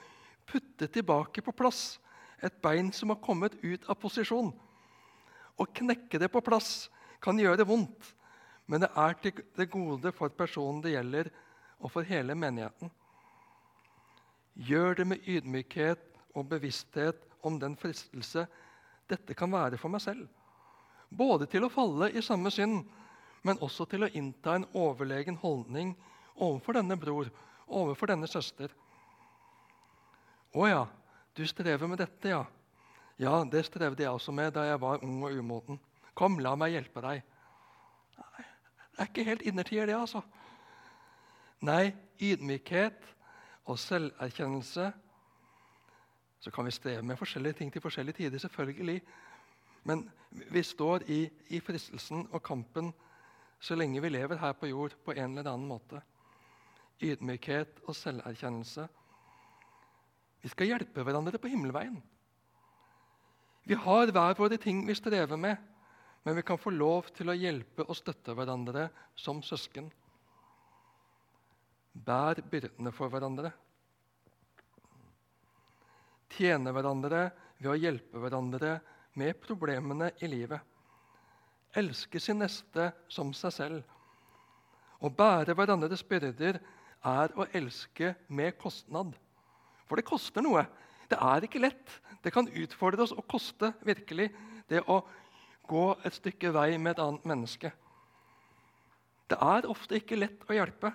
putte 0.48 0.88
tilbake 0.88 1.44
på 1.44 1.52
plass 1.52 1.98
et 2.42 2.54
bein 2.62 2.90
som 2.92 3.12
har 3.12 3.20
kommet 3.20 3.54
ut 3.62 3.84
av 3.90 3.98
posisjon. 4.00 4.50
Å 5.58 5.66
knekke 5.66 6.20
det 6.22 6.30
på 6.30 6.42
plass 6.44 6.88
kan 7.22 7.38
gjøre 7.38 7.60
det 7.60 7.66
vondt, 7.68 8.14
men 8.70 8.84
det 8.84 8.90
er 8.94 9.16
til 9.22 9.42
det 9.58 9.70
gode 9.72 10.12
for 10.14 10.32
personen 10.34 10.82
det 10.84 10.94
gjelder, 10.94 11.30
og 11.78 11.92
for 11.94 12.06
hele 12.06 12.34
menigheten. 12.34 12.90
Gjør 14.68 14.98
det 14.98 15.06
med 15.06 15.26
ydmykhet 15.30 16.02
og 16.34 16.48
bevissthet 16.50 17.22
om 17.46 17.58
den 17.62 17.76
fristelse 17.78 18.46
dette 19.08 19.34
kan 19.38 19.50
være 19.52 19.78
for 19.80 19.92
meg 19.92 20.02
selv. 20.02 20.26
Både 21.08 21.46
til 21.48 21.64
å 21.64 21.72
falle 21.72 22.10
i 22.12 22.22
samme 22.24 22.50
synd, 22.52 22.82
men 23.46 23.62
også 23.64 23.86
til 23.88 24.04
å 24.04 24.10
innta 24.18 24.56
en 24.58 24.66
overlegen 24.76 25.38
holdning 25.40 25.94
overfor 26.34 26.76
denne 26.76 26.98
bror, 27.00 27.30
overfor 27.66 28.10
denne 28.10 28.28
søster. 28.28 28.74
Å 30.52 30.68
ja, 30.68 30.84
du 31.36 31.44
strever 31.46 31.88
med 31.88 32.02
dette, 32.02 32.32
ja. 32.34 32.42
Ja, 33.18 33.44
det 33.50 33.64
strevde 33.66 34.02
jeg 34.02 34.14
også 34.14 34.32
med 34.32 34.52
da 34.54 34.62
jeg 34.68 34.80
var 34.80 35.02
ung 35.02 35.24
og 35.26 35.34
umoden. 35.34 35.80
Kom, 36.14 36.38
la 36.38 36.54
meg 36.58 36.76
hjelpe 36.76 37.02
deg. 37.02 37.22
Nei, 38.18 38.44
det 38.94 39.02
er 39.02 39.10
ikke 39.10 39.26
helt 39.26 39.42
innertier, 39.42 39.86
det, 39.90 39.96
altså. 39.98 40.22
Nei, 41.66 41.90
ydmykhet 42.22 43.06
og 43.66 43.78
selverkjennelse 43.78 44.92
Så 46.38 46.50
kan 46.54 46.64
vi 46.64 46.70
streve 46.70 47.02
med 47.02 47.18
forskjellige 47.18 47.58
ting 47.58 47.72
til 47.72 47.82
forskjellige 47.82 48.14
tider, 48.14 48.38
selvfølgelig. 48.38 49.02
Men 49.82 50.04
vi 50.30 50.62
står 50.62 51.02
i, 51.10 51.24
i 51.50 51.58
fristelsen 51.60 52.28
og 52.30 52.42
kampen 52.42 52.92
så 53.60 53.74
lenge 53.74 54.00
vi 54.00 54.08
lever 54.08 54.38
her 54.38 54.52
på 54.52 54.70
jord 54.70 54.94
på 55.04 55.16
en 55.16 55.38
eller 55.38 55.50
annen 55.50 55.66
måte. 55.66 55.98
Ydmykhet 57.02 57.82
og 57.86 57.96
selverkjennelse. 57.96 58.86
Vi 60.42 60.48
skal 60.48 60.70
hjelpe 60.70 61.02
hverandre 61.02 61.38
på 61.42 61.50
himmelveien. 61.50 61.98
Vi 63.68 63.76
har 63.76 64.08
hver 64.08 64.38
våre 64.38 64.56
ting 64.56 64.80
vi 64.88 64.94
strever 64.96 65.36
med, 65.36 65.56
men 66.24 66.36
vi 66.36 66.42
kan 66.42 66.58
få 66.60 66.72
lov 66.72 67.10
til 67.12 67.28
å 67.28 67.36
hjelpe 67.36 67.84
og 67.84 67.96
støtte 67.98 68.32
hverandre 68.32 68.86
som 69.12 69.42
søsken. 69.44 69.90
Bær 71.92 72.40
byrdene 72.48 72.92
for 72.96 73.12
hverandre. 73.12 73.50
Tjene 76.32 76.72
hverandre 76.72 77.22
ved 77.58 77.70
å 77.74 77.76
hjelpe 77.76 78.22
hverandre 78.22 78.72
med 79.20 79.36
problemene 79.44 80.14
i 80.24 80.32
livet. 80.32 80.64
Elske 81.76 82.20
sin 82.24 82.40
neste 82.40 82.88
som 83.12 83.34
seg 83.36 83.52
selv. 83.52 83.82
Å 85.04 85.12
bære 85.12 85.52
hverandres 85.58 86.06
byrder 86.08 86.56
er 87.04 87.36
å 87.36 87.46
elske 87.52 88.14
med 88.32 88.56
kostnad. 88.56 89.12
For 89.84 90.00
det 90.00 90.08
koster 90.08 90.44
noe. 90.44 90.64
Det 91.08 91.18
er 91.20 91.44
ikke 91.44 91.62
lett. 91.62 91.98
Det 92.22 92.32
kan 92.34 92.48
utfordre 92.48 93.04
oss 93.04 93.14
og 93.16 93.26
koste 93.30 93.72
virkelig 93.86 94.28
det 94.68 94.82
å 94.90 95.00
gå 95.68 95.84
et 96.04 96.16
stykke 96.16 96.52
vei 96.52 96.70
med 96.78 96.96
et 96.96 97.04
annet 97.04 97.28
menneske. 97.28 97.70
Det 99.28 99.36
er 99.44 99.68
ofte 99.68 99.98
ikke 99.98 100.18
lett 100.18 100.44
å 100.48 100.56
hjelpe. 100.56 100.92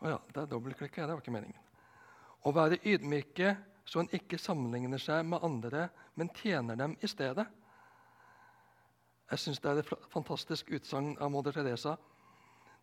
Å 0.00 0.14
ja, 0.14 0.18
det 0.32 0.42
er 0.42 0.50
dobbeltklikka. 0.50 1.06
Det 1.06 1.14
var 1.14 1.22
ikke 1.22 1.34
meningen. 1.34 1.66
Å 2.46 2.52
være 2.56 2.80
ydmyke 2.88 3.54
så 3.90 4.02
en 4.02 4.12
ikke 4.14 4.38
sammenligner 4.40 5.02
seg 5.02 5.26
med 5.26 5.42
andre, 5.44 5.88
men 6.14 6.30
tjener 6.40 6.78
dem 6.78 6.96
i 7.02 7.10
stedet. 7.10 7.46
Jeg 9.30 9.42
syns 9.42 9.60
det 9.62 9.70
er 9.70 9.82
et 9.82 9.92
fantastisk 10.10 10.70
utsagn 10.74 11.12
av 11.22 11.30
moder 11.30 11.54
Teresa. 11.54 11.96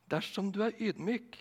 Dersom 0.07 0.51
du 0.55 0.61
er 0.63 0.75
ydmyk, 0.79 1.35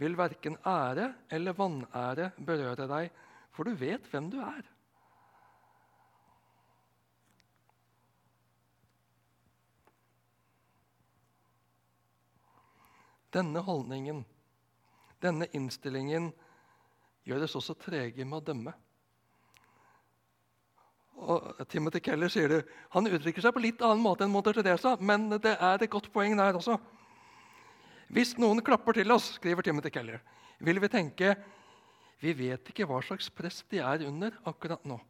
vil 0.00 0.16
verken 0.18 0.56
ære 0.66 1.12
eller 1.30 1.56
vanære 1.56 2.30
berøre 2.46 2.88
deg, 2.90 3.10
for 3.54 3.68
du 3.68 3.76
vet 3.78 4.06
hvem 4.10 4.30
du 4.32 4.40
er. 4.42 4.62
Denne 13.34 13.62
holdningen, 13.66 14.22
denne 15.22 15.48
innstillingen, 15.58 16.30
gjør 17.26 17.46
oss 17.46 17.56
også 17.58 17.74
trege 17.80 18.26
med 18.26 18.38
å 18.38 18.46
dømme. 18.50 18.74
Og 21.24 21.62
Timothy 21.70 22.02
Keller 22.04 22.30
sier 22.30 22.50
det, 22.50 22.60
han 22.92 23.08
uttrykker 23.08 23.42
seg 23.42 23.54
på 23.54 23.62
litt 23.62 23.82
annen 23.82 24.02
måte 24.02 24.26
enn 24.26 24.32
Monter 24.34 24.54
Teresa, 24.58 24.96
men 25.00 25.30
det 25.32 25.54
er 25.54 25.78
et 25.78 25.90
godt 25.90 26.10
poeng 26.14 26.36
der 26.38 26.58
også. 26.58 26.76
Hvis 28.14 28.36
noen 28.38 28.62
klapper 28.62 28.94
til 28.94 29.10
oss, 29.10 29.32
skriver 29.40 29.66
Timothy 29.66 29.90
Keller, 29.90 30.20
vil 30.62 30.78
vi 30.78 30.90
tenke 30.92 31.32
vi 32.22 32.30
vet 32.38 32.68
ikke 32.70 32.86
hva 32.86 33.00
slags 33.02 33.26
press 33.34 33.64
de 33.72 33.80
er 33.82 34.04
under 34.06 34.36
akkurat 34.46 34.84
nå. 34.86 35.00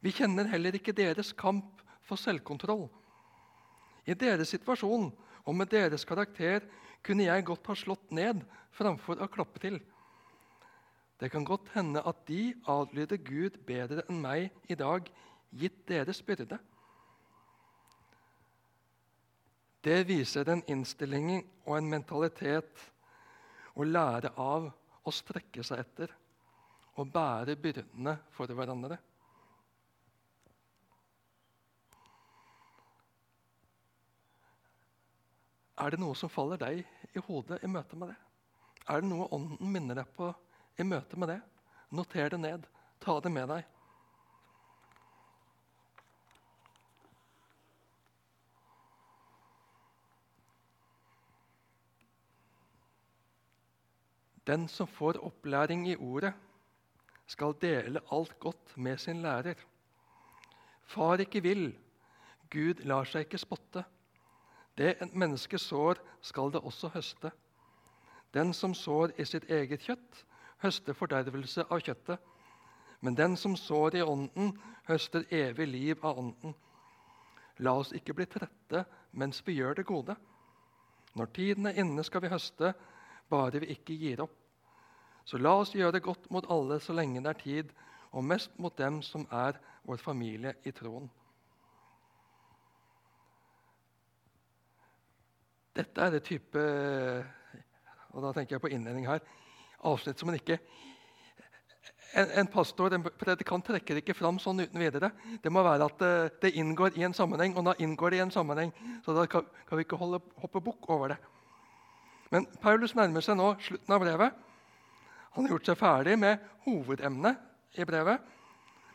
Vi 0.00 0.14
kjenner 0.16 0.48
heller 0.48 0.74
ikke 0.78 0.96
deres 0.96 1.34
kamp 1.36 1.82
for 2.08 2.16
selvkontroll. 2.16 2.86
I 4.08 4.16
deres 4.16 4.54
situasjon 4.54 5.10
og 5.44 5.54
med 5.54 5.68
deres 5.70 6.06
karakter 6.08 6.64
kunne 7.04 7.28
jeg 7.28 7.44
godt 7.46 7.68
ha 7.68 7.76
slått 7.76 8.08
ned 8.16 8.40
framfor 8.74 9.20
å 9.20 9.28
klappe 9.28 9.60
til. 9.60 9.76
Det 11.20 11.28
kan 11.28 11.44
godt 11.44 11.68
hende 11.76 12.00
at 12.00 12.24
de 12.26 12.54
adlyder 12.64 13.20
Gud 13.20 13.60
bedre 13.68 14.06
enn 14.08 14.24
meg 14.24 14.72
i 14.72 14.78
dag, 14.78 15.04
gitt 15.52 15.84
deres 15.90 16.24
byrde. 16.24 16.56
Det 19.80 20.04
viser 20.04 20.48
en 20.48 20.62
innstilling 20.68 21.38
og 21.64 21.76
en 21.78 21.88
mentalitet 21.88 22.82
å 23.74 23.86
lære 23.86 24.34
av 24.36 24.66
å 24.68 25.14
strekke 25.14 25.64
seg 25.64 25.80
etter 25.86 26.12
og 27.00 27.08
bære 27.14 27.56
byrdene 27.56 28.18
for 28.36 28.52
hverandre. 28.52 28.98
Er 35.80 35.94
det 35.94 36.00
noe 36.02 36.16
som 36.18 36.28
faller 36.28 36.60
deg 36.60 36.82
i 37.16 37.22
hodet 37.24 37.62
i 37.64 37.70
møte 37.70 37.96
med 37.96 38.12
det? 38.12 38.18
Er 38.90 39.00
det 39.00 39.08
noe 39.08 39.30
Ånden 39.32 39.70
minner 39.72 39.96
deg 39.96 40.12
på 40.12 40.28
i 40.76 40.84
møte 40.84 41.16
med 41.16 41.32
det? 41.32 41.40
Noter 41.96 42.28
det 42.34 42.40
ned. 42.40 42.66
Ta 43.00 43.16
det 43.24 43.32
med 43.32 43.48
deg. 43.48 43.64
Den 54.50 54.68
som 54.68 54.86
får 54.86 55.20
opplæring 55.22 55.84
i 55.88 55.96
ordet, 55.96 56.32
skal 57.26 57.54
dele 57.62 58.00
alt 58.12 58.38
godt 58.40 58.76
med 58.76 58.98
sin 58.98 59.22
lærer. 59.22 59.54
Far 60.84 61.22
ikke 61.22 61.42
vil, 61.42 61.68
Gud 62.50 62.82
lar 62.82 63.06
seg 63.06 63.28
ikke 63.28 63.38
spotte. 63.38 63.84
Det 64.78 64.96
et 64.96 65.14
menneske 65.14 65.58
sår, 65.58 66.00
skal 66.20 66.50
det 66.50 66.64
også 66.66 66.90
høste. 66.96 67.30
Den 68.34 68.50
som 68.52 68.74
sår 68.74 69.14
i 69.22 69.24
sitt 69.24 69.46
eget 69.46 69.86
kjøtt, 69.86 70.24
høster 70.64 70.98
fordervelse 70.98 71.68
av 71.70 71.84
kjøttet. 71.86 72.18
Men 73.00 73.14
den 73.14 73.36
som 73.36 73.54
sår 73.56 74.00
i 74.00 74.02
Ånden, 74.02 74.56
høster 74.90 75.30
evig 75.30 75.68
liv 75.68 76.02
av 76.02 76.18
Ånden. 76.18 76.58
La 77.62 77.76
oss 77.78 77.94
ikke 77.94 78.18
bli 78.18 78.26
trette 78.26 78.82
mens 79.12 79.44
vi 79.46 79.60
gjør 79.60 79.78
det 79.78 79.86
gode. 79.86 80.18
Når 81.14 81.32
tiden 81.38 81.70
er 81.70 81.78
inne, 81.78 82.02
skal 82.02 82.26
vi 82.26 82.34
høste, 82.34 82.74
bare 83.30 83.62
vi 83.62 83.74
ikke 83.76 83.94
gir 83.94 84.26
opp. 84.26 84.39
Så 85.24 85.38
la 85.38 85.54
oss 85.60 85.74
gjøre 85.74 85.98
det 85.98 86.04
godt 86.04 86.30
mot 86.30 86.46
alle 86.50 86.80
så 86.80 86.96
lenge 86.96 87.22
det 87.22 87.30
er 87.34 87.42
tid, 87.42 87.72
og 88.10 88.26
mest 88.26 88.52
mot 88.58 88.76
dem 88.78 89.02
som 89.06 89.26
er 89.30 89.58
vår 89.86 90.00
familie 90.02 90.54
i 90.66 90.72
troen. 90.74 91.10
Dette 95.76 96.02
er 96.02 96.10
det 96.10 96.24
type 96.26 96.64
og 98.10 98.24
da 98.24 98.32
tenker 98.34 98.56
jeg 98.56 98.64
på 98.64 98.70
innledning 98.74 99.06
her, 99.08 99.22
avsnitt 99.86 100.18
som 100.20 100.30
en 100.32 100.38
ikke 100.38 100.58
en, 102.10 102.26
en, 102.40 102.48
pastor, 102.50 102.90
en 102.94 103.04
predikant, 103.04 103.62
trekker 103.62 104.00
ikke 104.00 104.16
fram 104.18 104.40
sånn 104.42 104.64
uten 104.64 104.82
videre. 104.82 105.12
Det 105.42 105.52
må 105.52 105.62
være 105.62 105.86
at 105.86 106.00
det, 106.00 106.08
eh, 106.10 106.32
det, 106.42 106.50
inngår 106.58 106.96
i 106.98 107.04
en 107.06 107.14
sammenheng, 107.14 107.54
og 107.54 107.68
da 107.68 107.76
inngår 107.78 108.10
det 108.10 108.18
i 108.18 108.22
en 108.24 108.32
sammenheng. 108.34 108.72
Så 109.04 109.14
da 109.14 109.28
kan, 109.30 109.46
kan 109.68 109.78
vi 109.78 109.84
ikke 109.86 109.98
holde, 110.00 110.18
hoppe 110.42 110.62
bukk 110.64 110.88
over 110.90 111.14
det. 111.14 111.20
Men 112.34 112.48
Paulus 112.62 112.96
nærmer 112.98 113.22
seg 113.22 113.38
nå 113.38 113.52
slutten 113.62 113.94
av 113.94 114.02
brevet. 114.02 114.42
Han 115.34 115.46
har 115.46 115.54
gjort 115.54 115.70
seg 115.70 115.78
ferdig 115.78 116.16
med 116.18 116.42
hovedemnet 116.66 117.78
i 117.78 117.86
brevet. 117.86 118.20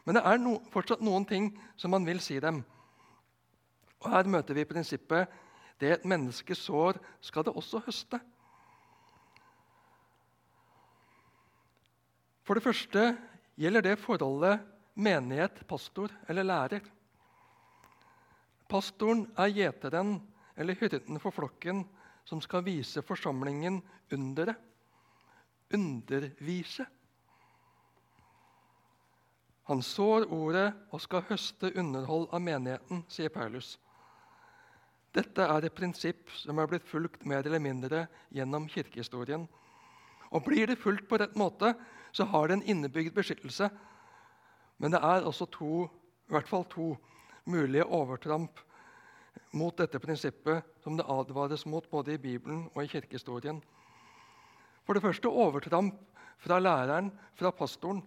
Men 0.05 0.17
det 0.19 0.23
er 0.27 0.41
no, 0.41 0.59
fortsatt 0.73 1.03
noen 1.03 1.25
ting 1.25 1.49
som 1.79 1.95
han 1.95 2.05
vil 2.05 2.21
si 2.21 2.37
dem. 2.43 2.61
Og 4.03 4.11
Her 4.13 4.27
møter 4.29 4.57
vi 4.57 4.67
prinsippet 4.69 5.31
det 5.81 5.91
et 5.91 6.07
menneske 6.07 6.55
sår, 6.55 6.99
skal 7.23 7.47
det 7.47 7.55
også 7.55 7.81
høste. 7.87 8.19
For 12.45 12.55
det 12.55 12.63
første 12.63 13.07
gjelder 13.57 13.87
det 13.87 13.95
forholdet 13.99 14.61
menighet-pastor 14.95 16.13
eller 16.29 16.45
lærer. 16.45 16.85
Pastoren 18.69 19.25
er 19.37 19.51
gjeteren 19.53 20.19
eller 20.55 20.77
hyrden 20.77 21.19
for 21.21 21.33
flokken 21.35 21.83
som 22.25 22.41
skal 22.41 22.63
vise 22.65 23.03
forsamlingen 23.05 23.81
underet. 24.13 24.55
Undervise. 25.73 26.85
Han 29.65 29.81
sår 29.81 30.27
ordet 30.33 30.67
og 30.93 31.01
skal 31.01 31.25
høste 31.25 31.71
underhold 31.73 32.27
av 32.29 32.43
menigheten, 32.45 33.01
sier 33.09 33.33
Paulus. 33.33 33.79
Dette 35.15 35.41
er 35.41 35.65
et 35.65 35.73
prinsipp 35.73 36.29
som 36.37 36.59
er 36.59 36.69
blitt 36.69 36.85
fulgt 36.85 37.23
mer 37.25 37.45
eller 37.47 37.63
mindre 37.63 38.03
gjennom 38.35 38.67
kirkehistorien. 38.69 39.47
Og 40.29 40.43
Blir 40.45 40.67
det 40.67 40.81
fulgt 40.81 41.07
på 41.09 41.17
rett 41.17 41.35
måte, 41.39 41.73
så 42.11 42.27
har 42.29 42.47
det 42.47 42.59
en 42.59 42.67
innebygd 42.75 43.15
beskyttelse. 43.15 43.69
Men 44.77 44.91
det 44.91 45.01
er 45.01 45.25
også 45.25 45.47
to, 45.49 45.85
i 46.27 46.35
hvert 46.35 46.49
fall 46.49 46.65
to 46.69 46.93
mulige 47.45 47.85
overtramp 47.85 48.59
mot 49.55 49.77
dette 49.77 49.99
prinsippet 49.99 50.65
som 50.83 50.97
det 50.97 51.07
advares 51.09 51.65
mot 51.65 51.87
både 51.89 52.15
i 52.15 52.21
Bibelen 52.21 52.67
og 52.73 52.83
i 52.83 52.91
kirkehistorien. 52.91 53.61
For 54.85 54.93
det 54.93 55.03
første 55.03 55.29
overtramp 55.29 55.97
fra 56.41 56.59
læreren, 56.61 57.09
fra 57.35 57.51
pastoren. 57.51 58.03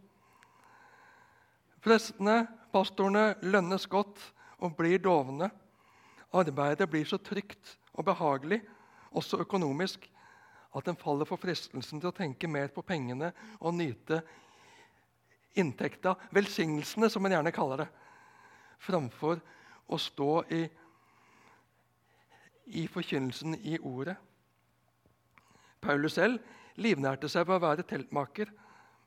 Prestene, 1.83 2.47
pastorene, 2.73 3.35
lønnes 3.43 3.87
godt 3.91 4.21
og 4.63 4.77
blir 4.79 4.99
dovne. 5.03 5.51
Arbeidet 6.33 6.89
blir 6.91 7.07
så 7.09 7.19
trygt 7.19 7.77
og 7.95 8.05
behagelig, 8.05 8.61
også 9.11 9.41
økonomisk, 9.43 10.05
at 10.77 10.89
en 10.89 10.99
faller 11.01 11.27
for 11.27 11.41
fristelsen 11.41 12.01
til 12.01 12.11
å 12.11 12.15
tenke 12.15 12.51
mer 12.51 12.69
på 12.75 12.85
pengene 12.87 13.33
og 13.59 13.75
nyte 13.75 14.21
inntekta, 15.59 16.15
velsignelsene, 16.31 17.09
som 17.11 17.25
en 17.25 17.35
gjerne 17.35 17.55
kaller 17.55 17.83
det, 17.83 17.89
framfor 18.85 19.41
å 19.89 19.99
stå 19.99 20.33
i, 20.55 20.61
i 22.79 22.85
forkynnelsen 22.93 23.57
i 23.65 23.79
ordet. 23.81 24.15
Paulus 25.81 26.19
selv 26.19 26.39
livnærte 26.79 27.29
seg 27.31 27.47
ved 27.49 27.59
å 27.59 27.65
være 27.67 27.87
teltmaker 27.89 28.51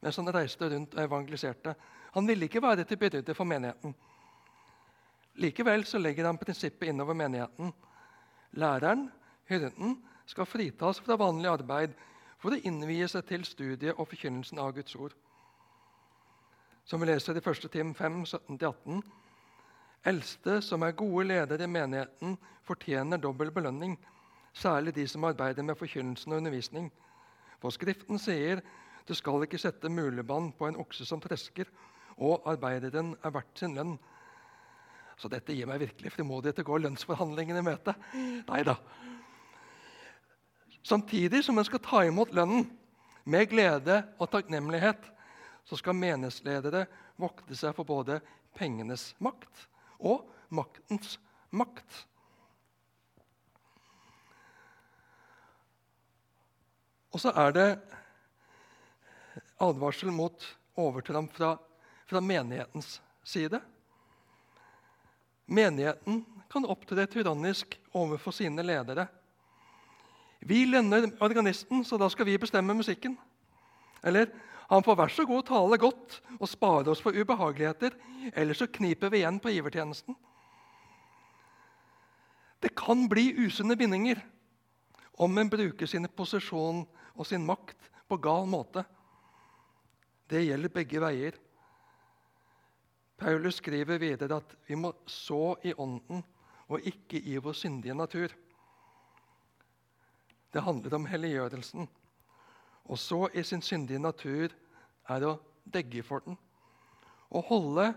mens 0.02 0.18
han 0.18 0.32
reiste 0.34 0.70
rundt 0.70 0.96
og 0.98 1.04
evangeliserte. 1.04 1.76
Han 2.16 2.28
ville 2.28 2.48
ikke 2.48 2.64
være 2.64 2.86
til 2.90 2.98
byrde 2.98 3.36
for 3.38 3.48
menigheten. 3.48 3.94
Likevel 5.42 5.86
så 5.88 6.02
legger 6.02 6.26
han 6.28 6.40
prinsippet 6.42 6.90
innover 6.90 7.16
menigheten. 7.16 7.72
Læreren, 8.58 9.06
hyrden, 9.48 10.00
skal 10.26 10.46
fritas 10.46 11.00
fra 11.00 11.16
vanlig 11.20 11.52
arbeid 11.52 11.94
for 12.42 12.56
å 12.56 12.62
innvie 12.68 13.08
seg 13.08 13.28
til 13.30 13.46
studiet 13.46 13.98
og 13.98 14.10
forkynnelsen 14.10 14.60
av 14.60 14.74
Guds 14.76 14.96
ord. 14.98 15.14
Som 16.86 17.04
vi 17.04 17.12
leser 17.12 17.38
i 17.38 17.44
1. 17.44 17.70
Tim 17.72 17.94
5, 17.96 18.24
17-18. 18.26 19.04
Eldste 20.12 20.58
som 20.66 20.84
er 20.84 20.98
gode 20.98 21.28
ledere 21.30 21.68
i 21.68 21.70
menigheten, 21.70 22.34
fortjener 22.66 23.22
dobbel 23.22 23.52
belønning, 23.54 24.00
særlig 24.54 24.96
de 24.96 25.06
som 25.08 25.24
arbeider 25.30 25.64
med 25.64 25.78
forkynnelsen 25.78 26.34
og 26.34 26.42
undervisning. 26.42 26.90
For 27.62 27.74
Skriften 27.74 28.20
sier 28.22 28.64
du 29.08 29.14
skal 29.18 29.46
ikke 29.46 29.60
sette 29.62 29.90
mulebånd 29.92 30.54
på 30.58 30.68
en 30.70 30.78
okse 30.82 31.06
som 31.08 31.22
tresker, 31.22 31.70
og 32.22 32.46
arbeideren 32.50 33.16
er 33.26 33.34
verdt 33.34 33.62
sin 33.62 33.74
lønn. 33.78 33.96
Så 35.18 35.30
dette 35.30 35.54
gir 35.54 35.70
meg 35.70 35.82
virkelig 35.82 36.14
frimodighet 36.14 36.60
til 36.60 36.66
å 36.66 36.70
gå 36.72 36.82
lønnsforhandlingene 36.82 37.62
i 37.62 37.66
møte. 37.66 37.96
Nei 38.48 38.62
da. 38.66 38.78
Samtidig 40.82 41.44
som 41.46 41.60
en 41.62 41.68
skal 41.68 41.82
ta 41.86 42.04
imot 42.08 42.34
lønnen 42.34 42.66
med 43.30 43.50
glede 43.52 44.00
og 44.18 44.32
takknemlighet, 44.34 45.02
så 45.66 45.78
skal 45.78 45.98
menighetsledere 45.98 46.88
vokte 47.22 47.58
seg 47.58 47.76
for 47.78 47.86
både 47.86 48.18
pengenes 48.58 49.12
makt 49.22 49.68
og 50.00 50.26
maktens 50.50 51.20
makt. 51.54 52.06
Og 57.12 57.20
så 57.20 57.34
er 57.36 57.56
det 57.56 57.68
advarsel 59.62 60.12
mot 60.16 60.46
overtramp 60.80 61.34
fra, 61.36 61.56
fra 62.08 62.22
menighetens 62.24 63.00
side. 63.24 63.60
Menigheten 65.52 66.24
kan 66.52 66.68
opptre 66.68 67.06
tyrannisk 67.12 67.76
overfor 67.94 68.36
sine 68.36 68.64
ledere. 68.64 69.08
Vi 70.40 70.64
lønner 70.66 71.12
organisten, 71.22 71.84
så 71.86 72.00
da 72.02 72.08
skal 72.10 72.26
vi 72.26 72.40
bestemme 72.42 72.74
musikken. 72.74 73.18
Eller 74.04 74.32
han 74.72 74.84
får 74.84 74.98
vær 74.98 75.12
så 75.12 75.26
god 75.28 75.44
tale 75.50 75.78
godt 75.78 76.18
og 76.40 76.48
spare 76.50 76.94
oss 76.94 77.04
for 77.04 77.12
ubehageligheter, 77.14 77.94
ellers 78.34 78.62
så 78.64 78.70
kniper 78.72 79.12
vi 79.12 79.20
igjen 79.20 79.40
på 79.44 79.52
givertjenesten. 79.52 80.16
Det 82.62 82.72
kan 82.78 83.08
bli 83.10 83.34
usunne 83.44 83.76
bindinger 83.76 84.22
om 85.22 85.38
en 85.38 85.50
bruker 85.52 85.90
sin 85.90 86.08
posisjon 86.16 86.86
og 87.16 87.28
sin 87.28 87.46
makt 87.46 87.90
på 88.08 88.18
gal 88.22 88.48
måte. 88.50 88.84
Det 90.32 90.44
gjelder 90.46 90.74
begge 90.74 91.02
veier. 91.04 91.38
Paulus 93.22 93.60
skriver 93.62 94.00
videre 94.02 94.40
at 94.42 94.56
vi 94.68 94.78
må 94.80 94.94
så 95.10 95.58
i 95.68 95.74
Ånden 95.78 96.24
og 96.72 96.88
ikke 96.88 97.20
i 97.20 97.36
vår 97.38 97.58
syndige 97.58 97.94
natur. 97.94 98.32
Det 100.52 100.64
handler 100.64 100.96
om 100.98 101.06
helliggjørelsen. 101.08 101.88
Å 102.92 102.98
så 102.98 103.28
i 103.38 103.44
sin 103.48 103.62
syndige 103.64 104.02
natur 104.02 104.52
er 105.12 105.28
å 105.28 105.36
degge 105.64 106.04
for 106.04 106.24
den. 106.26 106.40
Å 107.32 107.44
holde 107.48 107.92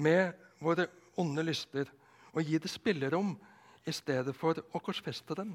med 0.00 0.34
våre 0.60 0.88
onde 1.20 1.44
lyster 1.44 1.88
og 2.34 2.44
gi 2.44 2.58
det 2.60 2.70
spillerom 2.70 3.32
i 3.88 3.92
stedet 3.94 4.34
for 4.36 4.58
å 4.60 4.82
korsfeste 4.82 5.36
dem. 5.38 5.54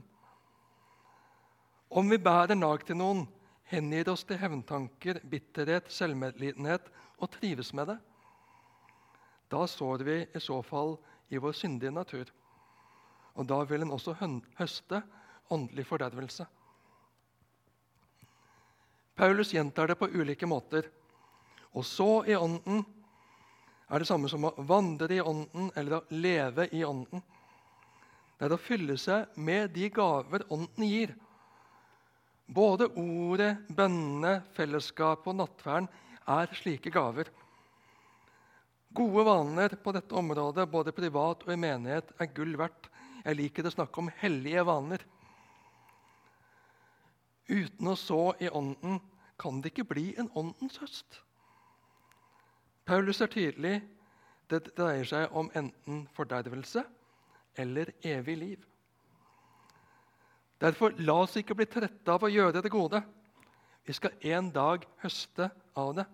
Om 1.90 2.10
vi 2.10 2.18
bærer 2.18 2.56
nag 2.56 2.86
til 2.86 2.98
noen, 3.00 3.26
hengir 3.70 4.10
oss 4.12 4.24
til 4.26 4.40
hevntanker, 4.42 5.20
bitterhet, 5.30 5.92
selvmedlidenhet 5.92 6.90
og 7.18 7.32
trives 7.34 7.74
med 7.74 7.94
det, 7.94 7.98
da 9.50 9.66
sår 9.70 10.04
vi 10.06 10.18
i 10.26 10.42
så 10.42 10.60
fall 10.66 10.96
i 11.30 11.38
vår 11.42 11.54
syndige 11.54 11.94
natur. 11.94 12.30
Og 13.36 13.48
da 13.48 13.62
vil 13.68 13.86
en 13.86 13.94
også 13.94 14.16
høste 14.58 15.02
åndelig 15.54 15.86
fordervelse. 15.86 16.46
Paulus 19.16 19.54
gjentar 19.54 19.88
det 19.88 19.96
på 20.00 20.10
ulike 20.12 20.48
måter. 20.48 20.90
Og 21.76 21.86
så 21.86 22.24
i 22.28 22.36
Ånden 22.36 22.84
er 23.90 24.02
det 24.02 24.08
samme 24.08 24.30
som 24.32 24.48
å 24.48 24.54
vandre 24.68 25.16
i 25.16 25.22
Ånden 25.22 25.70
eller 25.76 26.00
å 26.00 26.16
leve 26.16 26.68
i 26.76 26.84
Ånden. 26.84 27.24
Det 28.36 28.48
er 28.48 28.56
å 28.56 28.60
fylle 28.60 28.98
seg 29.00 29.38
med 29.40 29.72
de 29.76 29.88
gaver 29.94 30.44
Ånden 30.52 30.88
gir. 30.88 31.14
Både 32.46 32.88
ordet, 32.94 33.66
bønnene, 33.74 34.40
fellesskapet 34.54 35.32
og 35.32 35.40
nattverden 35.40 35.90
er 36.30 36.54
slike 36.58 36.92
gaver. 36.94 37.32
Gode 38.96 39.26
vaner 39.28 39.76
på 39.82 39.92
dette 39.96 40.16
området, 40.16 40.68
både 40.72 40.94
privat 40.96 41.42
og 41.44 41.52
i 41.52 41.60
menighet, 41.60 42.14
er 42.20 42.32
gull 42.32 42.56
verdt 42.58 42.92
Jeg 43.26 43.40
liker 43.40 43.66
å 43.66 43.74
snakke 43.74 44.00
om 44.00 44.12
hellige 44.22 44.62
vaner. 44.68 45.02
Uten 47.50 47.90
å 47.90 47.96
så 47.98 48.36
i 48.38 48.50
ånden 48.50 49.00
kan 49.42 49.62
det 49.62 49.74
ikke 49.74 49.88
bli 49.90 50.06
en 50.22 50.30
åndens 50.38 50.78
høst. 50.78 51.20
Paulus 52.86 53.22
er 53.26 53.34
tydelig. 53.34 53.80
Det 54.46 54.62
dreier 54.78 55.08
seg 55.10 55.34
om 55.34 55.50
enten 55.58 56.04
fordervelse 56.14 56.84
eller 57.58 57.90
evig 58.06 58.36
liv. 58.38 58.66
Derfor, 60.66 60.96
la 60.98 61.20
oss 61.22 61.36
ikke 61.38 61.54
bli 61.58 61.68
trette 61.70 62.10
av 62.10 62.24
å 62.26 62.32
gjøre 62.32 62.64
det 62.66 62.72
gode. 62.74 63.04
Vi 63.86 63.94
skal 63.94 64.16
en 64.34 64.48
dag 64.50 64.86
høste 65.04 65.52
av 65.78 65.92
det. 66.00 66.06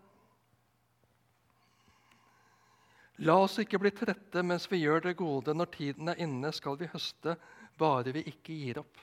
La 3.24 3.38
oss 3.46 3.56
ikke 3.62 3.80
bli 3.80 3.94
trette 3.96 4.44
mens 4.44 4.66
vi 4.68 4.82
gjør 4.82 5.06
det 5.06 5.16
gode. 5.22 5.56
Når 5.56 5.72
tiden 5.72 6.12
er 6.12 6.20
inne, 6.26 6.52
skal 6.52 6.76
vi 6.82 6.90
høste, 6.92 7.38
bare 7.80 8.12
vi 8.12 8.26
ikke 8.34 8.58
gir 8.58 8.82
opp. 8.82 9.00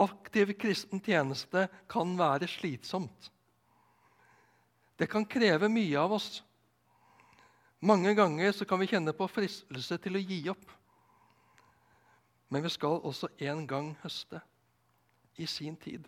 Aktiv 0.00 0.54
kristen 0.56 1.04
tjeneste 1.04 1.66
kan 1.90 2.16
være 2.16 2.48
slitsomt. 2.48 3.28
Det 4.96 5.10
kan 5.10 5.28
kreve 5.28 5.68
mye 5.68 6.00
av 6.00 6.16
oss. 6.16 6.38
Mange 7.84 8.14
ganger 8.16 8.56
kan 8.64 8.80
vi 8.80 8.88
kjenne 8.88 9.12
på 9.16 9.28
fristelse 9.28 10.00
til 10.00 10.16
å 10.16 10.22
gi 10.24 10.46
opp. 10.52 10.79
Men 12.50 12.64
vi 12.66 12.72
skal 12.72 13.00
også 13.06 13.30
en 13.46 13.66
gang 13.70 13.92
høste 14.02 14.40
i 15.38 15.46
sin 15.46 15.76
tid. 15.78 16.04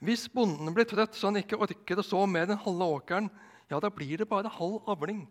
Hvis 0.00 0.28
bonden 0.32 0.72
blir 0.76 0.88
trøtt 0.88 1.16
så 1.16 1.28
han 1.28 1.40
ikke 1.40 1.58
orker 1.60 2.00
å 2.00 2.04
så 2.04 2.22
mer 2.28 2.48
enn 2.48 2.60
halve 2.60 2.88
åkeren, 2.96 3.28
ja, 3.70 3.80
da 3.80 3.90
blir 3.92 4.20
det 4.20 4.28
bare 4.28 4.52
halv 4.52 4.88
avling. 4.90 5.26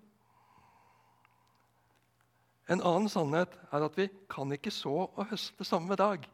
En 2.70 2.84
annen 2.86 3.10
sannhet 3.10 3.56
er 3.74 3.86
at 3.86 3.98
vi 3.98 4.06
kan 4.30 4.52
ikke 4.54 4.74
så 4.74 5.08
og 5.08 5.26
høste 5.32 5.66
samme 5.66 5.98
dag. 5.98 6.26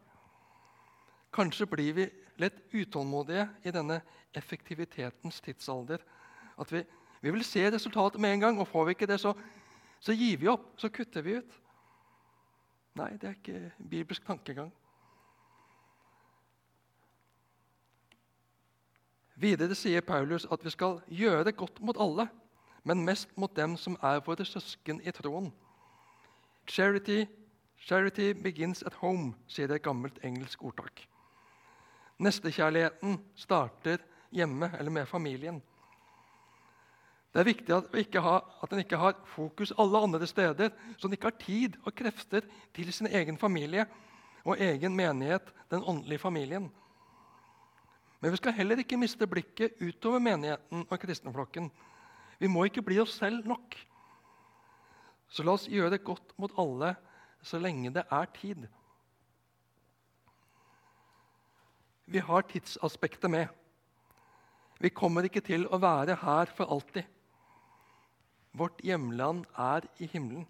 Kanskje 1.32 1.68
blir 1.68 1.96
vi 1.96 2.06
litt 2.40 2.58
utålmodige 2.76 3.46
i 3.64 3.72
denne 3.72 4.02
effektivitetens 4.36 5.40
tidsalder. 5.44 6.04
At 6.60 6.72
vi, 6.72 6.82
vi 7.24 7.32
vil 7.32 7.44
se 7.44 7.64
resultatet 7.72 8.20
med 8.20 8.36
en 8.36 8.44
gang, 8.44 8.60
og 8.60 8.68
får 8.68 8.84
vi 8.84 8.96
ikke 8.96 9.08
det, 9.08 9.18
så, 9.20 9.32
så 10.00 10.12
gir 10.16 10.36
vi 10.40 10.52
opp. 10.52 10.74
Så 10.80 10.92
kutter 10.92 11.24
vi 11.24 11.38
ut. 11.40 11.56
Nei, 12.96 13.12
det 13.20 13.28
er 13.28 13.34
ikke 13.36 13.72
bibelsk 13.90 14.24
tankegang. 14.24 14.72
Videre 19.36 19.76
sier 19.76 20.00
Paulus 20.00 20.46
at 20.48 20.62
vi 20.64 20.72
skal 20.72 21.02
gjøre 21.12 21.52
godt 21.52 21.80
mot 21.84 21.98
alle, 22.00 22.24
men 22.88 23.04
mest 23.04 23.34
mot 23.36 23.52
dem 23.56 23.76
som 23.76 23.98
er 24.02 24.22
våre 24.24 24.44
søsken 24.48 25.02
i 25.04 25.12
troen. 25.12 25.50
Charity, 26.66 27.26
charity 27.76 28.32
begins 28.32 28.82
at 28.82 28.96
home, 29.02 29.34
sier 29.46 29.68
et 29.74 29.82
gammelt 29.84 30.18
engelsk 30.24 30.64
ordtak. 30.64 31.04
Nestekjærligheten 32.18 33.20
starter 33.36 34.00
hjemme 34.32 34.70
eller 34.78 34.90
med 34.90 35.06
familien. 35.06 35.60
Det 37.36 37.42
er 37.42 37.50
viktig 37.50 37.72
at, 37.76 37.88
ikke 38.00 38.20
har, 38.24 38.44
at 38.64 38.70
en 38.72 38.80
ikke 38.80 38.96
har 38.96 39.18
fokus 39.28 39.68
alle 39.76 40.00
andre 40.00 40.24
steder, 40.26 40.70
så 40.96 41.04
en 41.04 41.12
ikke 41.12 41.28
har 41.28 41.34
tid 41.36 41.74
og 41.84 41.92
krefter 41.92 42.46
til 42.74 42.92
sin 42.96 43.10
egen 43.12 43.36
familie 43.36 43.82
og 44.40 44.56
egen 44.56 44.94
menighet, 44.96 45.50
den 45.70 45.82
åndelige 45.84 46.22
familien. 46.22 46.70
Men 48.20 48.32
vi 48.32 48.38
skal 48.40 48.56
heller 48.56 48.80
ikke 48.80 48.96
miste 48.96 49.28
blikket 49.28 49.76
utover 49.84 50.18
menigheten 50.18 50.86
og 50.88 51.00
kristenflokken. 51.00 51.68
Vi 52.40 52.48
må 52.48 52.64
ikke 52.64 52.82
bli 52.82 52.96
oss 53.04 53.18
selv 53.20 53.44
nok. 53.44 53.76
Så 55.28 55.44
la 55.44 55.58
oss 55.58 55.66
gjøre 55.68 55.90
det 55.92 56.06
godt 56.08 56.32
mot 56.40 56.54
alle 56.56 56.94
så 57.44 57.60
lenge 57.60 57.92
det 57.92 58.06
er 58.10 58.30
tid. 58.38 58.64
Vi 62.06 62.24
har 62.24 62.48
tidsaspektet 62.48 63.30
med. 63.30 63.52
Vi 64.80 64.88
kommer 64.88 65.28
ikke 65.28 65.44
til 65.44 65.68
å 65.68 65.82
være 65.84 66.16
her 66.22 66.56
for 66.56 66.72
alltid. 66.72 67.04
Vårt 68.56 68.80
hjemland 68.84 69.44
er 69.58 69.84
i 70.00 70.08
himmelen. 70.08 70.46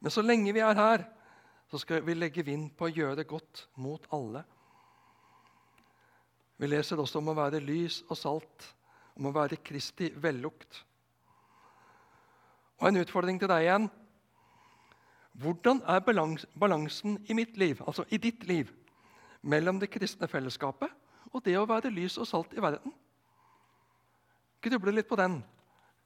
Men 0.00 0.12
så 0.12 0.22
lenge 0.24 0.52
vi 0.52 0.62
er 0.64 0.76
her, 0.76 1.04
så 1.70 1.80
skal 1.80 2.04
vi 2.06 2.16
legge 2.16 2.44
vind 2.44 2.70
på 2.76 2.88
å 2.88 2.92
gjøre 2.92 3.26
godt 3.28 3.66
mot 3.80 4.04
alle. 4.12 4.44
Vi 6.56 6.68
leser 6.70 7.00
også 7.00 7.20
om 7.20 7.32
å 7.32 7.36
være 7.36 7.60
lys 7.64 8.02
og 8.08 8.16
salt, 8.16 8.66
om 9.18 9.28
å 9.28 9.34
være 9.34 9.60
Kristi 9.64 10.10
vellukt. 10.22 10.84
Og 12.80 12.88
en 12.88 13.00
utfordring 13.02 13.40
til 13.40 13.50
deg 13.50 13.66
igjen. 13.66 13.88
Hvordan 15.40 15.82
er 15.90 16.04
balansen 16.04 17.18
i 17.26 17.34
mitt 17.34 17.56
liv, 17.58 17.80
altså 17.86 18.04
i 18.08 18.20
ditt 18.22 18.46
liv, 18.46 18.70
mellom 19.42 19.80
det 19.82 19.90
kristne 19.92 20.28
fellesskapet 20.30 20.92
og 21.34 21.42
det 21.44 21.56
å 21.58 21.66
være 21.66 21.90
lys 21.92 22.16
og 22.22 22.28
salt 22.30 22.54
i 22.54 22.62
verden? 22.62 22.94
Gruble 24.62 24.94
litt 24.94 25.10
på 25.10 25.18
den. 25.18 25.40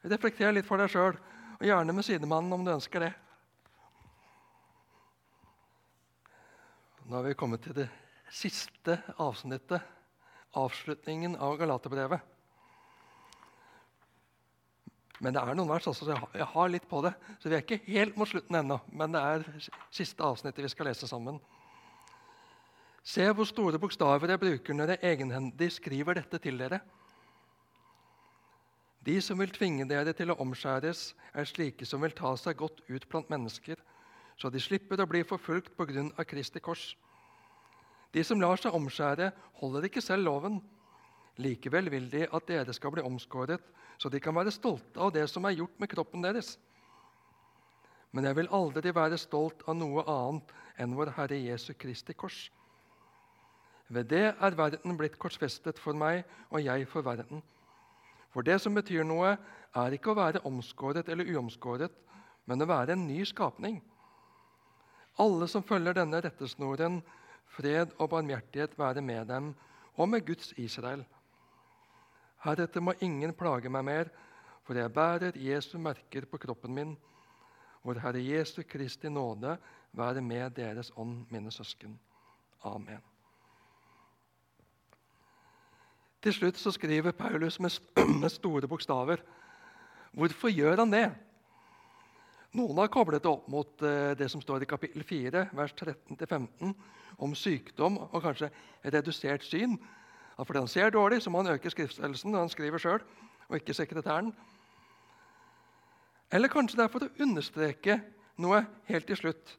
Reflekter 0.06 0.52
litt 0.54 0.66
for 0.68 0.78
deg 0.78 0.92
sjøl, 0.92 1.16
og 1.58 1.66
gjerne 1.66 1.94
med 1.94 2.06
sidemannen 2.06 2.54
om 2.54 2.64
du 2.66 2.70
ønsker 2.70 3.02
det. 3.02 3.12
Nå 7.08 7.16
har 7.16 7.24
vi 7.24 7.38
kommet 7.40 7.64
til 7.64 7.74
det 7.74 7.88
siste 8.30 8.98
avsnittet, 9.18 9.80
avslutningen 10.58 11.38
av 11.40 11.56
Galaterbrevet. 11.58 12.20
Men 15.18 15.34
det 15.34 15.42
er 15.42 15.56
noen 15.58 15.70
vers, 15.70 15.87
altså, 15.90 16.06
så 16.06 16.18
jeg 16.37 16.46
har 16.52 16.68
litt 16.70 16.87
på 16.88 17.00
det. 17.02 17.11
Så 17.42 17.50
vi 17.50 17.56
er 17.56 17.64
ikke 17.64 17.80
helt 17.88 18.18
mot 18.18 18.28
slutten 18.30 18.61
ennå. 18.61 18.78
Men 18.94 19.16
det 19.16 19.22
er 19.24 19.46
siste 19.90 20.22
avsnittet 20.22 20.62
vi 20.62 20.70
skal 20.70 20.90
lese 20.92 21.08
sammen. 21.11 21.40
Se 23.02 23.24
hvor 23.32 23.48
store 23.48 23.80
bokstaver 23.82 24.30
jeg 24.30 24.42
bruker 24.42 24.76
når 24.76 24.94
jeg 24.94 25.04
egenhendig 25.11 25.72
skriver 25.74 26.20
dette 26.20 26.38
til 26.44 26.61
dere. 26.61 26.82
De 29.09 29.21
som 29.25 29.38
vil 29.40 29.53
tvinge 29.55 29.87
dere 29.88 30.12
til 30.12 30.29
å 30.29 30.37
omskjæres, 30.42 31.14
er 31.33 31.49
slike 31.49 31.87
som 31.88 32.03
vil 32.05 32.12
ta 32.12 32.35
seg 32.37 32.59
godt 32.61 32.83
ut 32.90 33.07
blant 33.09 33.31
mennesker, 33.33 33.79
så 34.37 34.51
de 34.53 34.61
slipper 34.61 35.01
å 35.01 35.07
bli 35.09 35.23
forfulgt 35.25 35.73
pga. 35.79 36.05
Kristi 36.29 36.61
kors. 36.61 36.90
De 38.12 38.25
som 38.25 38.40
lar 38.40 38.61
seg 38.61 38.77
omskjære, 38.77 39.31
holder 39.62 39.88
ikke 39.88 40.05
selv 40.05 40.29
loven. 40.29 40.61
Likevel 41.40 41.88
vil 41.94 42.11
de 42.12 42.27
at 42.27 42.47
dere 42.51 42.75
skal 42.77 42.92
bli 42.92 43.07
omskåret, 43.07 43.64
så 43.97 44.12
de 44.12 44.21
kan 44.21 44.37
være 44.37 44.53
stolte 44.53 45.01
av 45.01 45.14
det 45.16 45.25
som 45.33 45.47
er 45.49 45.57
gjort 45.57 45.81
med 45.81 45.88
kroppen 45.88 46.29
deres. 46.29 46.59
Men 48.12 48.29
jeg 48.29 48.37
vil 48.42 48.53
aldri 48.53 48.92
være 48.92 49.18
stolt 49.21 49.64
av 49.68 49.77
noe 49.79 50.05
annet 50.05 50.53
enn 50.79 50.97
vår 50.99 51.16
Herre 51.16 51.40
Jesu 51.49 51.73
Kristi 51.75 52.12
kors. 52.12 52.49
Ved 53.88 54.12
det 54.12 54.27
er 54.37 54.57
verden 54.57 55.01
blitt 55.01 55.16
korsfestet 55.16 55.81
for 55.81 55.97
meg, 55.97 56.27
og 56.53 56.61
jeg 56.61 56.85
for 56.92 57.07
verden. 57.07 57.40
For 58.33 58.45
det 58.45 58.59
som 58.62 58.75
betyr 58.77 59.07
noe, 59.07 59.37
er 59.77 59.95
ikke 59.95 60.12
å 60.12 60.19
være 60.19 60.45
omskåret 60.49 61.09
eller 61.09 61.29
uomskåret, 61.35 61.93
men 62.49 62.62
å 62.62 62.69
være 62.69 62.95
en 62.97 63.07
ny 63.09 63.23
skapning. 63.29 63.81
Alle 65.19 65.49
som 65.51 65.64
følger 65.67 65.97
denne 65.99 66.21
rettesnoren, 66.25 67.01
fred 67.57 67.93
og 67.99 68.12
barmhjertighet 68.12 68.77
være 68.79 69.03
med 69.03 69.29
dem 69.29 69.53
og 69.99 70.09
med 70.12 70.27
Guds 70.27 70.53
Israel. 70.61 71.05
Heretter 72.45 72.85
må 72.85 72.95
ingen 73.03 73.35
plage 73.35 73.71
meg 73.73 73.87
mer, 73.88 74.11
for 74.62 74.79
jeg 74.79 74.93
bærer 74.95 75.38
Jesu 75.41 75.79
merker 75.81 76.29
på 76.29 76.38
kroppen 76.38 76.75
min. 76.77 76.97
Vår 77.83 78.03
Herre 78.05 78.23
Jesu 78.23 78.62
Kristi 78.69 79.11
nåde 79.11 79.57
være 79.97 80.23
med 80.23 80.55
deres 80.59 80.93
ånd, 80.97 81.25
mine 81.33 81.51
søsken. 81.51 81.99
Amen. 82.69 83.08
Til 86.22 86.35
slutt 86.35 86.59
så 86.59 86.72
skriver 86.74 87.14
Paulus 87.14 87.61
med, 87.62 87.70
med 88.22 88.31
store 88.35 88.68
bokstaver. 88.68 89.22
Hvorfor 90.12 90.50
gjør 90.50 90.83
han 90.83 90.90
det? 90.90 91.07
Noen 92.59 92.81
har 92.81 92.90
koblet 92.90 93.22
det 93.22 93.31
opp 93.31 93.46
mot 93.52 93.85
uh, 93.85 94.16
det 94.18 94.26
som 94.33 94.42
står 94.42 94.64
i 94.64 94.68
kapittel 94.70 95.04
4, 95.07 95.44
vers 95.54 95.74
13-15, 95.76 96.72
om 97.22 97.35
sykdom 97.37 98.00
og 98.09 98.22
kanskje 98.24 98.48
redusert 98.88 99.44
syn. 99.46 99.76
At 100.38 100.46
fordi 100.46 100.62
han 100.64 100.70
ser 100.70 100.90
dårlig, 100.94 101.20
så 101.22 101.31
må 101.31 101.42
han 101.42 101.52
øke 101.54 101.70
skriftstørrelsen 101.70 102.33
når 102.33 102.46
han 102.46 102.52
skriver 102.54 102.83
sjøl, 102.83 103.04
og 103.48 103.59
ikke 103.59 103.76
sekretæren. 103.76 104.33
Eller 106.33 106.50
kanskje 106.52 106.81
det 106.81 106.87
er 106.87 106.92
for 106.92 107.07
å 107.07 107.24
understreke 107.24 108.00
noe 108.42 108.64
helt 108.90 109.07
til 109.07 109.18
slutt. 109.18 109.54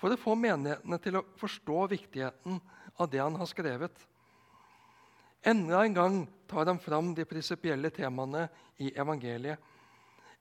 For 0.00 0.12
å 0.12 0.20
få 0.20 0.34
menighetene 0.38 0.98
til 1.02 1.20
å 1.20 1.26
forstå 1.40 1.84
viktigheten 1.92 2.58
av 2.96 3.12
det 3.12 3.20
han 3.22 3.36
har 3.38 3.50
skrevet. 3.50 4.06
Enda 5.42 5.84
en 5.84 5.94
gang 5.94 6.26
tar 6.46 6.66
han 6.66 6.78
fram 6.78 7.14
de 7.14 7.24
prinsipielle 7.26 7.90
temaene 7.90 8.46
i 8.78 8.92
evangeliet. 8.94 9.58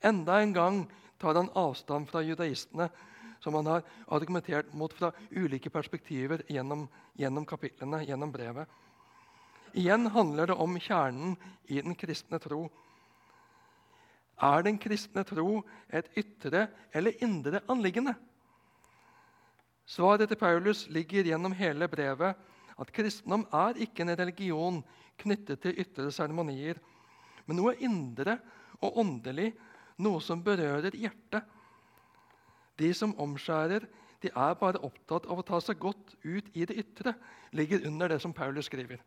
Enda 0.01 0.41
en 0.41 0.53
gang 0.53 0.83
tar 1.17 1.35
han 1.35 1.49
avstand 1.57 2.09
fra 2.09 2.21
judaistene, 2.25 2.89
som 3.41 3.57
han 3.57 3.65
har 3.65 3.83
argumentert 4.13 4.73
mot 4.77 4.93
fra 4.93 5.11
ulike 5.31 5.69
perspektiver 5.73 6.43
gjennom, 6.49 6.85
gjennom 7.17 7.45
kapitlene, 7.49 8.03
gjennom 8.05 8.31
brevet. 8.33 8.69
Igjen 9.73 10.05
handler 10.13 10.51
det 10.51 10.57
om 10.59 10.77
kjernen 10.77 11.35
i 11.71 11.81
den 11.81 11.95
kristne 11.97 12.37
tro. 12.43 12.65
Er 14.41 14.65
den 14.65 14.77
kristne 14.81 15.23
tro 15.25 15.61
et 15.89 16.09
ytre 16.17 16.67
eller 16.93 17.17
indre 17.23 17.61
anliggende? 17.69 18.13
Svaret 19.85 20.29
til 20.29 20.37
Paulus 20.37 20.85
ligger 20.93 21.25
gjennom 21.25 21.55
hele 21.57 21.87
brevet 21.89 22.37
at 22.81 22.91
kristendom 22.95 23.45
er 23.53 23.77
ikke 23.85 24.05
en 24.05 24.15
religion 24.17 24.79
knyttet 25.21 25.61
til 25.61 25.77
ytre 25.81 26.09
seremonier, 26.13 26.79
men 27.45 27.59
noe 27.59 27.75
indre 27.83 28.39
og 28.81 28.97
åndelig, 29.03 29.51
noe 30.01 30.21
som 30.23 30.41
berører 30.43 30.95
hjertet. 30.97 31.45
De 32.81 32.89
som 32.97 33.13
omskjærer, 33.21 33.85
de 34.21 34.29
er 34.29 34.57
bare 34.57 34.81
opptatt 34.85 35.27
av 35.29 35.41
å 35.41 35.45
ta 35.45 35.59
seg 35.61 35.79
godt 35.81 36.15
ut 36.23 36.47
i 36.57 36.65
det 36.65 36.77
ytre, 36.81 37.13
ligger 37.53 37.85
under 37.89 38.13
det 38.13 38.21
som 38.23 38.33
Paulus 38.33 38.69
skriver. 38.69 39.01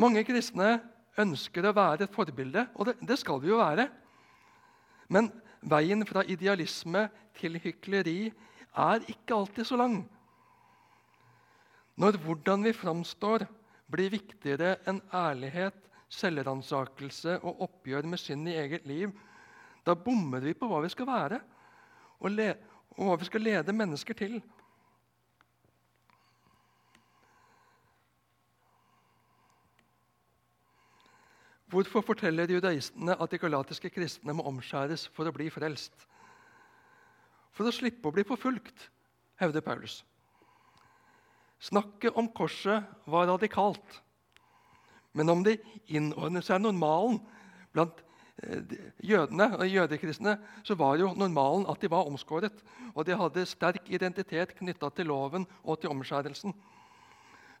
Mange 0.00 0.22
kristne 0.24 0.78
ønsker 1.20 1.66
å 1.66 1.74
være 1.76 2.06
et 2.06 2.14
forbilde, 2.14 2.68
og 2.76 2.88
det, 2.88 2.96
det 3.04 3.18
skal 3.20 3.40
vi 3.42 3.50
jo 3.50 3.58
være. 3.60 3.88
Men 5.12 5.28
veien 5.60 6.06
fra 6.08 6.22
idealisme 6.24 7.08
til 7.36 7.58
hykleri 7.60 8.30
er 8.78 9.04
ikke 9.10 9.36
alltid 9.36 9.66
så 9.66 9.80
lang. 9.80 9.98
Når 12.00 12.16
hvordan 12.24 12.62
vi 12.64 12.72
framstår, 12.72 13.42
blir 13.92 14.12
viktigere 14.14 14.78
enn 14.88 15.02
ærlighet, 15.12 15.76
selvransakelse 16.08 17.34
og 17.44 17.60
oppgjør 17.66 18.06
med 18.08 18.20
synd 18.22 18.48
i 18.48 18.54
eget 18.56 18.86
liv, 18.88 19.12
da 19.84 19.92
bommer 19.94 20.40
vi 20.40 20.54
på 20.56 20.68
hva 20.70 20.80
vi 20.80 20.90
skal 20.92 21.08
være, 21.10 21.40
og, 22.24 22.40
og 22.96 23.04
hva 23.04 23.18
vi 23.20 23.28
skal 23.28 23.44
lede 23.44 23.74
mennesker 23.76 24.16
til. 24.16 24.38
Hvorfor 31.70 32.02
forteller 32.02 32.50
judaistene 32.50 33.14
at 33.14 33.30
de 33.30 33.38
galatiske 33.38 33.92
kristne 33.94 34.34
må 34.34 34.46
omskjæres 34.48 35.04
for 35.14 35.28
å 35.28 35.34
bli 35.36 35.50
frelst? 35.52 36.06
For 37.54 37.68
å 37.68 37.74
slippe 37.74 38.08
å 38.08 38.14
bli 38.14 38.24
forfulgt, 38.26 38.88
hevder 39.38 39.62
Paulus. 39.62 40.00
Snakket 41.60 42.16
om 42.16 42.28
korset 42.32 42.84
var 43.06 43.26
radikalt. 43.28 44.00
Men 45.12 45.28
om 45.28 45.42
de 45.44 45.58
innordnet 45.90 46.46
seg 46.46 46.62
normalen 46.62 47.18
blant 47.74 48.00
eh, 48.42 48.76
jødene 49.04 49.50
og 49.58 49.68
jødekristne, 49.68 50.36
så 50.64 50.76
var 50.78 50.96
jo 51.00 51.12
normalen 51.18 51.66
at 51.68 51.82
de 51.82 51.90
var 51.90 52.08
omskåret. 52.08 52.62
Og 52.94 53.06
de 53.06 53.18
hadde 53.18 53.46
sterk 53.46 53.90
identitet 53.90 54.54
knytta 54.58 54.88
til 54.94 55.10
loven 55.10 55.46
og 55.62 55.80
til 55.80 55.92
omskjærelsen. 55.92 56.54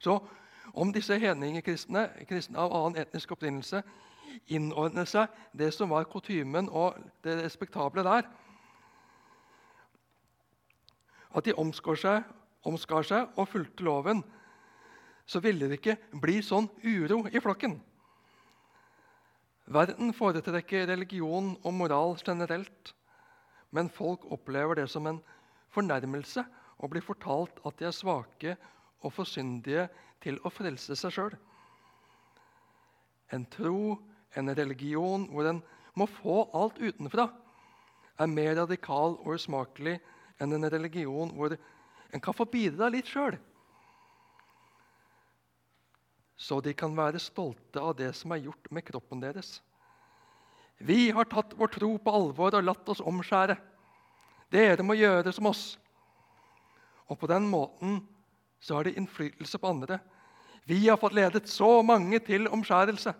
Så 0.00 0.18
om 0.72 0.92
disse 0.94 1.18
hedningekristne 1.18 2.08
kristne 2.28 2.58
av 2.62 2.72
annen 2.72 3.02
etnisk 3.02 3.34
opprinnelse 3.34 3.82
innordnet 4.54 5.08
seg 5.10 5.30
det 5.56 5.72
som 5.74 5.90
var 5.90 6.08
kutymen 6.08 6.70
og 6.70 6.96
det 7.24 7.40
respektable 7.42 8.04
der. 8.06 8.28
At 11.34 11.46
de 11.46 11.54
omskår 11.54 11.98
seg, 11.98 12.22
omskar 12.66 13.06
seg 13.06 13.38
og 13.40 13.48
fulgte 13.48 13.84
loven, 13.86 14.22
så 15.26 15.40
ville 15.44 15.68
det 15.70 15.80
ikke 15.80 15.98
bli 16.20 16.40
sånn 16.42 16.68
uro 16.82 17.22
i 17.30 17.40
flokken. 17.42 17.78
Verden 19.70 20.10
foretrekker 20.16 20.88
religion 20.90 21.52
og 21.62 21.74
moral 21.76 22.16
generelt, 22.18 22.94
men 23.70 23.90
folk 23.92 24.24
opplever 24.34 24.80
det 24.80 24.88
som 24.90 25.06
en 25.06 25.20
fornærmelse 25.70 26.42
å 26.82 26.88
bli 26.90 27.02
fortalt 27.04 27.60
at 27.68 27.78
de 27.78 27.86
er 27.86 27.94
svake 27.94 28.56
og 29.04 29.12
for 29.14 29.28
syndige 29.28 29.86
til 30.24 30.40
å 30.42 30.50
frelse 30.52 30.96
seg 30.98 31.14
sjøl. 31.14 31.36
En 33.30 33.46
tro, 33.46 34.00
en 34.34 34.50
religion 34.58 35.28
hvor 35.30 35.46
en 35.46 35.62
må 35.94 36.08
få 36.10 36.42
alt 36.56 36.80
utenfra, 36.82 37.28
er 38.20 38.28
mer 38.30 38.56
radikal 38.58 39.14
og 39.22 39.36
usmakelig 39.36 40.00
enn 40.42 40.56
en 40.56 40.66
religion 40.72 41.30
hvor 41.36 41.54
en 42.12 42.20
kan 42.20 42.34
få 42.34 42.46
bidra 42.50 42.88
litt 42.90 43.08
sjøl. 43.10 43.36
Så 46.40 46.60
de 46.64 46.72
kan 46.74 46.94
være 46.96 47.20
stolte 47.20 47.82
av 47.82 47.94
det 47.98 48.14
som 48.16 48.32
er 48.32 48.46
gjort 48.46 48.70
med 48.72 48.86
kroppen 48.86 49.20
deres. 49.20 49.58
Vi 50.80 51.10
har 51.12 51.28
tatt 51.28 51.52
vår 51.58 51.74
tro 51.74 51.90
på 52.00 52.14
alvor 52.16 52.56
og 52.56 52.64
latt 52.64 52.88
oss 52.88 53.02
omskjære. 53.04 53.58
Dere 54.50 54.86
må 54.86 54.96
gjøre 54.96 55.34
som 55.36 55.50
oss. 55.50 55.64
Og 57.12 57.18
på 57.20 57.28
den 57.28 57.44
måten 57.50 58.00
så 58.60 58.78
har 58.78 58.88
de 58.88 58.94
innflytelse 58.96 59.60
på 59.60 59.68
andre. 59.68 60.00
Vi 60.64 60.86
har 60.88 60.96
fått 61.00 61.16
ledet 61.16 61.48
så 61.50 61.82
mange 61.84 62.18
til 62.24 62.48
omskjærelse. 62.48 63.12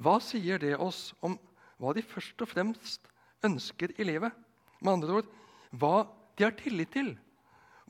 Hva 0.00 0.16
sier 0.22 0.62
det 0.62 0.76
oss 0.78 1.10
om 1.20 1.34
hva 1.80 1.92
de 1.96 2.04
først 2.04 2.40
og 2.44 2.48
fremst 2.48 3.10
ønsker 3.44 3.92
i 3.98 4.06
livet? 4.06 4.32
Med 4.80 4.94
andre 4.94 5.20
ord 5.20 5.28
hva 5.76 6.06
de 6.40 6.46
har 6.46 6.54
tillit 6.56 6.88
til, 6.88 7.10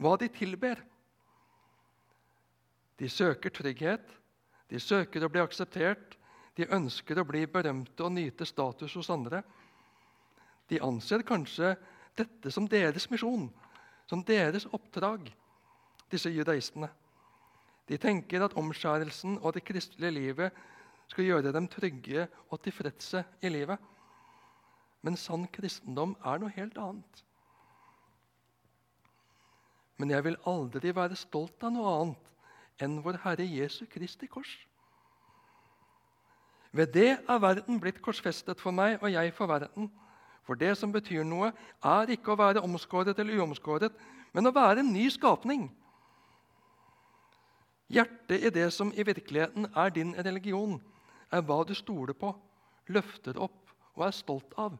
hva 0.02 0.16
de 0.18 0.26
tilber. 0.34 0.80
De 2.98 3.06
søker 3.06 3.52
trygghet, 3.54 4.08
de 4.66 4.80
søker 4.82 5.22
å 5.22 5.28
bli 5.30 5.38
akseptert, 5.38 6.16
de 6.58 6.66
ønsker 6.74 7.20
å 7.20 7.26
bli 7.28 7.44
berømte 7.46 8.02
og 8.02 8.16
nyte 8.16 8.48
status 8.48 8.96
hos 8.98 9.12
andre. 9.14 9.44
De 10.66 10.82
anser 10.82 11.22
kanskje 11.22 11.76
dette 12.18 12.50
som 12.50 12.66
deres 12.66 13.06
misjon, 13.14 13.46
som 14.10 14.26
deres 14.26 14.66
oppdrag, 14.74 15.30
disse 16.10 16.34
judaistene. 16.34 16.90
De 17.86 18.02
tenker 18.02 18.42
at 18.42 18.58
omskjærelsen 18.58 19.38
og 19.38 19.54
det 19.54 19.62
kristelige 19.70 20.16
livet 20.18 20.60
skal 21.06 21.30
gjøre 21.30 21.54
dem 21.54 21.70
trygge 21.70 22.26
og 22.50 22.58
tilfredse 22.66 23.22
i 23.46 23.54
livet. 23.54 23.78
Men 25.06 25.14
sann 25.14 25.46
kristendom 25.54 26.18
er 26.26 26.42
noe 26.42 26.58
helt 26.58 26.82
annet. 26.82 27.26
Men 30.00 30.14
jeg 30.14 30.24
vil 30.24 30.38
aldri 30.48 30.94
være 30.96 31.18
stolt 31.18 31.60
av 31.66 31.74
noe 31.74 31.94
annet 32.00 32.28
enn 32.80 33.00
vår 33.04 33.18
Herre 33.20 33.44
Jesu 33.44 33.82
Kristi 33.92 34.24
kors. 34.32 34.54
Ved 36.72 36.94
det 36.94 37.10
er 37.18 37.42
verden 37.42 37.80
blitt 37.82 37.98
korsfestet 38.00 38.62
for 38.62 38.72
meg, 38.72 38.96
og 39.02 39.10
jeg 39.12 39.34
for 39.36 39.50
verden. 39.50 39.90
For 40.46 40.56
det 40.56 40.72
som 40.78 40.92
betyr 40.94 41.26
noe, 41.26 41.50
er 41.84 42.12
ikke 42.14 42.32
å 42.32 42.38
være 42.40 42.62
omskåret 42.64 43.18
eller 43.18 43.42
uomskåret, 43.42 43.92
men 44.32 44.48
å 44.48 44.54
være 44.54 44.80
en 44.80 44.92
ny 44.94 45.08
skapning. 45.12 45.66
Hjertet 47.90 48.46
i 48.46 48.52
det 48.54 48.68
som 48.72 48.94
i 48.94 49.04
virkeligheten 49.04 49.66
er 49.74 49.92
din 49.92 50.14
religion, 50.14 50.78
er 51.30 51.42
hva 51.44 51.60
du 51.66 51.74
stoler 51.74 52.16
på, 52.16 52.32
løfter 52.88 53.36
opp 53.36 53.74
og 53.98 54.06
er 54.06 54.16
stolt 54.16 54.56
av. 54.56 54.78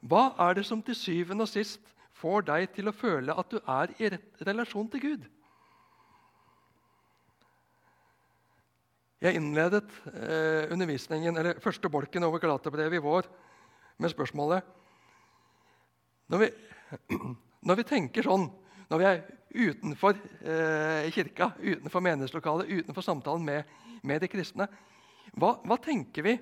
Hva 0.00 0.32
er 0.48 0.58
det 0.58 0.66
som 0.66 0.82
til 0.82 0.96
syvende 0.96 1.44
og 1.44 1.52
sist 1.52 1.94
får 2.18 2.46
deg 2.48 2.70
til 2.74 2.90
å 2.90 2.96
føle 2.96 3.34
at 3.38 3.50
du 3.52 3.58
er 3.62 3.92
i 3.98 4.10
rett 4.14 4.46
relasjon 4.48 4.88
til 4.92 5.04
Gud? 5.04 5.26
Jeg 9.18 9.34
innledet 9.34 9.88
eh, 10.12 10.70
undervisningen, 10.70 11.36
eller 11.40 11.58
første 11.62 11.90
bolken 11.90 12.22
over 12.28 12.38
Galaterbrevet 12.38 13.00
i 13.00 13.02
vår 13.02 13.26
med 13.98 14.12
spørsmålet 14.12 14.76
når 16.30 16.44
vi, 16.44 16.48
når 17.66 17.80
vi, 17.80 17.86
tenker 17.88 18.26
sånn, 18.28 18.46
når 18.92 19.00
vi 19.00 19.08
er 19.08 19.18
utenfor 19.58 20.14
eh, 20.44 21.08
kirka, 21.14 21.50
utenfor 21.58 22.04
menighetslokalet, 22.04 22.70
utenfor 22.70 23.02
samtalen 23.02 23.46
med, 23.48 23.74
med 24.06 24.22
de 24.22 24.30
kristne, 24.30 24.68
hva, 25.34 25.56
hva, 25.66 25.78
tenker 25.82 26.26
vi 26.26 26.36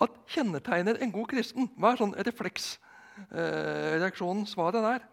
at 0.00 0.20
kjennetegner 0.30 1.02
en 1.02 1.12
god 1.12 1.28
kristen? 1.34 1.68
Hva 1.76 1.92
er 1.92 2.00
sånn 2.00 2.16
refleksreaksjonen, 2.16 2.87
eh, 3.30 4.46
svaret 4.46 4.82
der? 4.82 5.06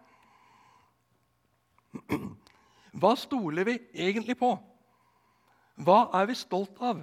Hva 3.00 3.16
stoler 3.16 3.64
vi 3.64 3.78
egentlig 3.92 4.38
på? 4.38 4.56
Hva 5.76 5.98
er 6.16 6.26
vi 6.26 6.34
stolt 6.34 6.80
av? 6.80 7.02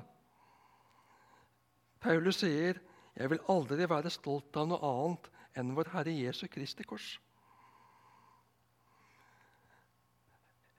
Paulus 2.02 2.42
sier 2.42 2.80
'Jeg 3.14 3.30
vil 3.30 3.44
aldri 3.48 3.86
være 3.90 4.10
stolt 4.10 4.58
av 4.58 4.68
noe 4.68 4.82
annet 4.82 5.30
enn 5.56 5.76
vår 5.76 5.92
Herre 5.94 6.12
Jesu 6.12 6.48
Kristi 6.48 6.84
kors'. 6.84 7.20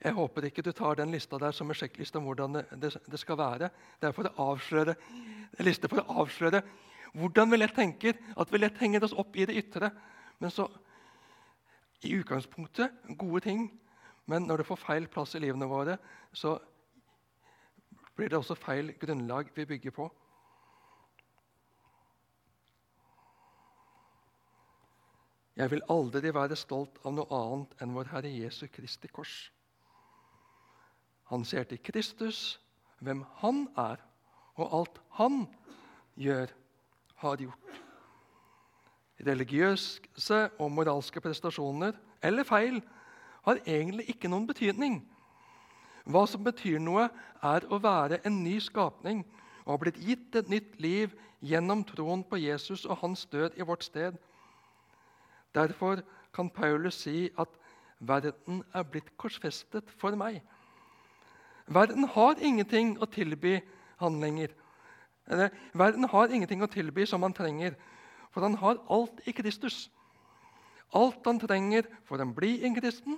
Jeg 0.05 0.13
håper 0.13 0.45
ikke 0.45 0.61
du 0.61 0.71
tar 0.71 0.99
den 0.99 1.11
lista 1.11 1.37
der 1.41 1.51
som 1.55 1.69
en 1.69 1.77
sjekkliste 1.77 2.19
om 2.19 2.27
hvordan 2.27 2.53
det, 2.53 2.91
det, 3.09 3.19
skal 3.19 3.37
være. 3.37 3.69
Det 4.01 4.07
er 4.07 4.11
for 4.13 4.27
å 4.29 4.51
avsløre, 4.51 4.93
en 5.57 5.65
liste 5.65 5.89
for 5.89 6.03
å 6.03 6.19
avsløre 6.21 6.61
hvordan 7.15 7.49
vi 7.49 7.57
lett 7.57 7.73
tenker 7.73 8.19
at 8.37 8.51
vi 8.51 8.59
lett 8.59 8.77
henger 8.77 9.07
oss 9.07 9.15
opp 9.17 9.35
i 9.39 9.47
det 9.47 9.55
ytre. 9.63 9.89
Men 10.39 10.51
så 10.51 10.67
I 12.03 12.11
utgangspunktet 12.19 12.91
gode 13.17 13.41
ting, 13.41 13.67
men 14.25 14.45
når 14.45 14.61
det 14.61 14.67
får 14.67 14.81
feil 14.81 15.07
plass 15.07 15.35
i 15.35 15.41
livene 15.41 15.67
våre, 15.69 15.97
så 16.33 16.57
blir 18.15 18.29
det 18.29 18.37
også 18.37 18.55
feil 18.55 18.93
grunnlag 18.99 19.49
vi 19.55 19.65
bygger 19.65 19.95
på. 19.95 20.09
Jeg 25.55 25.71
vil 25.71 25.85
aldri 25.89 26.33
være 26.35 26.57
stolt 26.59 26.97
av 27.07 27.13
noe 27.15 27.31
annet 27.31 27.77
enn 27.81 27.93
vår 27.95 28.11
Herre 28.11 28.31
Jesu 28.31 28.65
Kristi 28.67 29.07
kors. 29.07 29.35
Han 31.31 31.45
ser 31.47 31.63
til 31.69 31.79
Kristus, 31.81 32.59
hvem 32.99 33.23
han 33.39 33.63
er, 33.79 34.03
og 34.59 34.75
alt 34.79 34.99
han 35.17 35.45
gjør, 36.19 36.51
har 37.23 37.39
gjort. 37.39 37.64
Religiøse 39.23 40.39
og 40.59 40.71
moralske 40.71 41.21
prestasjoner 41.23 41.95
eller 42.23 42.43
feil 42.43 42.81
har 43.45 43.61
egentlig 43.63 44.09
ikke 44.11 44.29
noen 44.31 44.47
betydning. 44.49 44.99
Hva 46.05 46.25
som 46.29 46.43
betyr 46.43 46.81
noe, 46.81 47.07
er 47.45 47.65
å 47.69 47.79
være 47.81 48.19
en 48.25 48.41
ny 48.43 48.57
skapning 48.61 49.23
og 49.65 49.71
ha 49.75 49.77
blitt 49.81 50.01
gitt 50.01 50.35
et 50.37 50.49
nytt 50.49 50.75
liv 50.81 51.13
gjennom 51.45 51.83
troen 51.85 52.23
på 52.25 52.39
Jesus 52.41 52.85
og 52.85 52.99
hans 53.01 53.25
død 53.31 53.57
i 53.57 53.65
vårt 53.65 53.85
sted. 53.85 54.17
Derfor 55.55 56.01
kan 56.33 56.49
Paulus 56.49 56.99
si 57.05 57.29
at 57.39 57.49
verden 57.99 58.63
er 58.73 58.83
blitt 58.83 59.13
korsfestet 59.17 59.89
for 59.97 60.17
meg. 60.19 60.41
Verden 61.67 62.05
har 62.13 62.41
ingenting 62.41 62.95
å 63.01 63.07
tilby 63.09 63.57
han 64.01 64.19
lenger. 64.21 64.51
Verden 65.73 66.05
har 66.11 66.33
ingenting 66.33 66.61
å 66.61 66.69
tilby 66.69 67.05
som 67.09 67.23
han 67.25 67.33
trenger, 67.33 67.73
for 68.35 68.43
han 68.43 68.57
har 68.59 68.81
alt 68.91 69.21
i 69.23 69.31
Kristus. 69.31 69.85
Alt 70.91 71.23
han 71.23 71.39
trenger 71.39 71.87
for 72.03 72.19
å 72.19 72.27
bli 72.35 72.57
en 72.67 72.73
kristen 72.75 73.15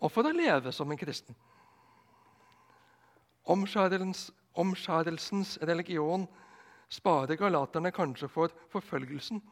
og 0.00 0.08
for 0.08 0.24
å 0.24 0.32
leve 0.32 0.72
som 0.72 0.88
en 0.88 1.00
kristen. 1.00 1.36
Omskjærelsens, 3.44 4.30
omskjærelsens 4.56 5.58
religion 5.68 6.24
sparer 6.88 7.36
galaterne 7.36 7.92
kanskje 7.92 8.30
for 8.32 8.54
forfølgelsen, 8.72 9.42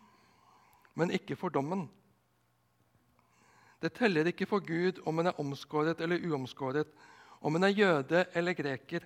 men 0.96 1.12
ikke 1.12 1.36
for 1.36 1.52
dommen. 1.52 1.84
Det 3.84 3.92
teller 3.98 4.30
ikke 4.30 4.48
for 4.48 4.64
Gud 4.64 5.02
om 5.04 5.20
en 5.20 5.28
er 5.28 5.40
omskåret 5.44 6.00
eller 6.00 6.24
uomskåret, 6.24 6.88
om 7.44 7.56
en 7.56 7.68
er 7.68 7.76
jøde 7.76 8.24
eller 8.32 8.56
greker, 8.56 9.04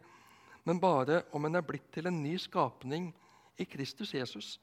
men 0.63 0.79
bare 0.79 1.25
om 1.35 1.51
en 1.51 1.59
er 1.59 1.67
blitt 1.67 1.91
til 1.91 2.07
en 2.07 2.23
ny 2.23 2.37
skapning 2.39 3.11
i 3.59 3.67
Kristus 3.67 4.15
Jesus. 4.15 4.55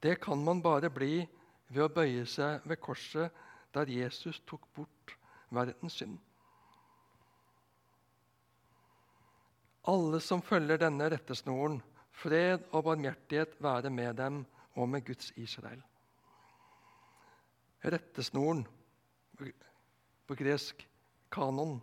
Det 0.00 0.20
kan 0.22 0.44
man 0.44 0.62
bare 0.62 0.90
bli 0.90 1.26
ved 1.68 1.84
å 1.84 1.92
bøye 1.92 2.24
seg 2.26 2.64
ved 2.68 2.80
korset 2.80 3.44
der 3.74 3.90
Jesus 3.90 4.40
tok 4.46 4.64
bort 4.74 5.14
verdens 5.54 5.98
synd. 5.98 6.18
Alle 9.88 10.20
som 10.20 10.42
følger 10.44 10.80
denne 10.82 11.08
rettesnoren, 11.08 11.78
fred 12.12 12.66
og 12.74 12.84
barmhjertighet 12.90 13.56
være 13.62 13.90
med 13.94 14.18
dem 14.18 14.42
og 14.76 14.88
med 14.92 15.06
Guds 15.06 15.30
Israel. 15.40 15.80
Rettesnoren, 17.84 18.64
på 20.28 20.36
gresk 20.36 20.82
kanon, 21.32 21.78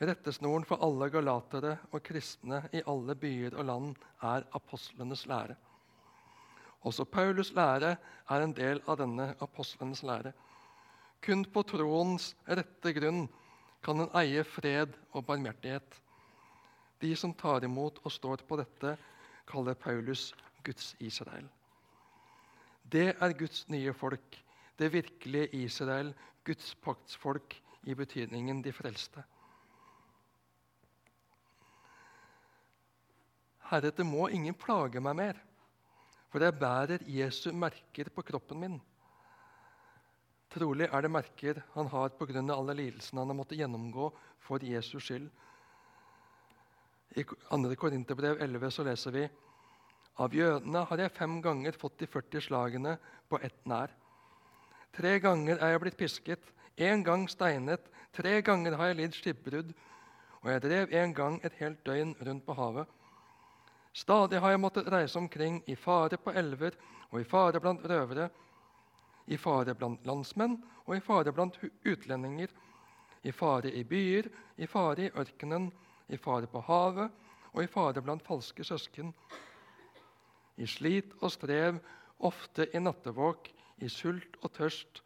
rettesnoren 0.00 0.64
for 0.66 0.82
alle 0.84 1.10
galatere 1.12 1.76
og 1.90 2.02
kristne 2.06 2.62
i 2.72 2.82
alle 2.86 3.16
byer 3.18 3.58
og 3.58 3.68
land 3.68 4.06
er 4.22 4.46
apostlenes 4.56 5.26
lære. 5.30 5.58
Også 6.84 7.04
Paulus' 7.08 7.54
lære 7.56 7.96
er 8.30 8.42
en 8.44 8.52
del 8.52 8.82
av 8.86 8.98
denne 9.00 9.30
apostlenes 9.40 10.02
lære. 10.04 10.34
Kun 11.24 11.44
på 11.44 11.62
troens 11.64 12.34
rette 12.44 12.92
grunn 12.92 13.24
kan 13.84 14.00
en 14.04 14.12
eie 14.20 14.44
fred 14.44 14.92
og 15.12 15.24
barmhjertighet. 15.24 16.00
De 17.00 17.14
som 17.16 17.32
tar 17.34 17.64
imot 17.64 18.02
og 18.04 18.12
står 18.12 18.44
på 18.48 18.58
dette, 18.60 18.96
kaller 19.48 19.74
Paulus 19.74 20.32
Guds 20.64 20.94
Israel. 21.00 21.48
Det 22.84 23.14
er 23.16 23.36
Guds 23.38 23.64
nye 23.68 23.92
folk, 23.92 24.36
det 24.78 24.92
virkelige 24.92 25.64
Israel, 25.64 26.12
Guds 26.44 26.74
paktsfolk 26.84 27.56
i 27.88 27.94
betydningen 27.94 28.60
de 28.64 28.72
frelste. 28.72 29.24
Heretter 33.70 34.04
må 34.04 34.28
ingen 34.28 34.54
plage 34.54 35.00
meg 35.00 35.16
mer 35.16 35.40
for 36.34 36.42
jeg 36.42 36.58
bærer 36.58 37.02
Jesu 37.06 37.52
merker 37.54 38.08
på 38.10 38.22
kroppen 38.26 38.58
min. 38.58 38.80
Trolig 40.50 40.88
er 40.90 41.04
det 41.04 41.10
merker 41.14 41.60
han 41.76 41.86
har 41.92 42.08
pga. 42.18 42.42
alle 42.42 42.74
lidelsene 42.74 43.20
han 43.20 43.30
har 43.30 43.36
måttet 43.38 43.58
gjennomgå 43.60 44.08
for 44.42 44.58
Jesus 44.58 45.04
skyld. 45.04 45.28
I 47.14 47.22
2. 47.22 47.74
Korinterbrev 47.78 48.42
11 48.42 48.70
så 48.70 48.82
leser 48.82 49.14
vi 49.14 49.28
av 50.18 50.34
jødene 50.34 50.82
har 50.90 50.98
jeg 50.98 51.14
fem 51.14 51.38
ganger 51.42 51.78
fått 51.78 52.00
de 52.02 52.10
40 52.10 52.42
slagene 52.48 52.96
på 53.30 53.38
ett 53.38 53.62
nær. 53.64 53.94
Tre 54.90 55.20
ganger 55.22 55.62
er 55.62 55.70
jeg 55.70 55.84
blitt 55.86 55.98
pisket, 56.02 56.50
én 56.76 57.06
gang 57.06 57.28
steinet, 57.30 57.86
tre 58.12 58.40
ganger 58.42 58.74
har 58.74 58.90
jeg 58.90 58.96
lidd 58.96 59.14
skipbrudd, 59.14 59.70
og 60.42 60.50
jeg 60.50 60.66
drev 60.66 60.98
en 60.98 61.14
gang 61.14 61.40
et 61.44 61.62
helt 61.62 61.86
døgn 61.86 62.16
rundt 62.26 62.46
på 62.46 62.58
havet. 62.58 62.90
Stadig 63.94 64.40
har 64.42 64.50
jeg 64.50 64.58
måttet 64.58 64.88
reise 64.90 65.18
omkring 65.20 65.60
i 65.70 65.76
fare 65.78 66.18
på 66.18 66.32
elver 66.34 66.74
og 67.12 67.20
i 67.20 67.26
fare 67.30 67.60
blant 67.62 67.84
røvere, 67.86 68.26
i 69.30 69.36
fare 69.38 69.74
blant 69.78 70.02
landsmenn 70.06 70.56
og 70.84 70.96
i 70.96 71.02
fare 71.04 71.32
blant 71.32 71.60
utlendinger, 71.62 72.50
i 73.22 73.32
fare 73.32 73.70
i 73.70 73.84
byer, 73.86 74.26
i 74.58 74.66
fare 74.66 75.06
i 75.06 75.12
ørkenen, 75.14 75.68
i 76.10 76.18
fare 76.18 76.50
på 76.50 76.60
havet 76.66 77.12
og 77.52 77.62
i 77.62 77.70
fare 77.70 78.02
blant 78.02 78.24
falske 78.26 78.66
søsken, 78.66 79.12
i 80.58 80.66
slit 80.66 81.14
og 81.20 81.30
strev, 81.30 81.78
ofte 82.18 82.66
i 82.74 82.82
nattevåk, 82.82 83.46
i 83.78 83.88
sult 83.88 84.40
og 84.42 84.52
tørst, 84.58 85.04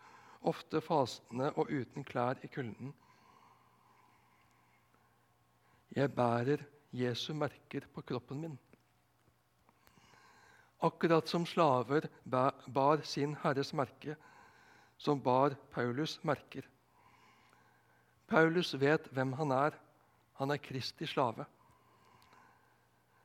ofte 0.48 0.80
fasende 0.80 1.50
og 1.60 1.68
uten 1.68 2.04
klær 2.08 2.40
i 2.44 2.48
kulden. 2.52 2.94
Jeg 5.92 6.12
bærer 6.16 6.64
Jesu 6.92 7.34
merker 7.36 7.84
på 7.92 8.00
kroppen 8.02 8.40
min 8.40 8.58
akkurat 10.78 11.28
som 11.28 11.46
slaver 11.46 12.08
bar 12.24 13.02
sin 13.04 13.36
herres 13.42 13.72
merke, 13.72 14.16
som 14.96 15.20
bar 15.20 15.56
Paulus 15.74 16.18
merker. 16.22 16.66
Paulus 18.28 18.74
vet 18.74 19.08
hvem 19.12 19.32
han 19.38 19.52
er. 19.52 19.78
Han 20.38 20.50
er 20.50 20.60
Kristi 20.62 21.06
slave. 21.06 21.46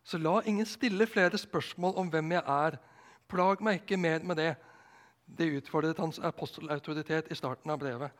Så 0.04 0.18
la 0.18 0.42
ingen 0.46 0.66
stille 0.66 1.08
flere 1.08 1.38
spørsmål 1.38 1.96
om 1.96 2.10
hvem 2.10 2.32
jeg 2.32 2.44
er. 2.48 2.78
Plag 3.30 3.62
meg 3.64 3.82
ikke 3.82 3.98
mer 3.98 4.24
med 4.24 4.40
det. 4.42 4.54
Det 5.26 5.52
utfordret 5.60 6.00
hans 6.00 6.20
apostelautoritet 6.20 7.30
i 7.32 7.38
starten 7.38 7.72
av 7.72 7.80
brevet. 7.80 8.12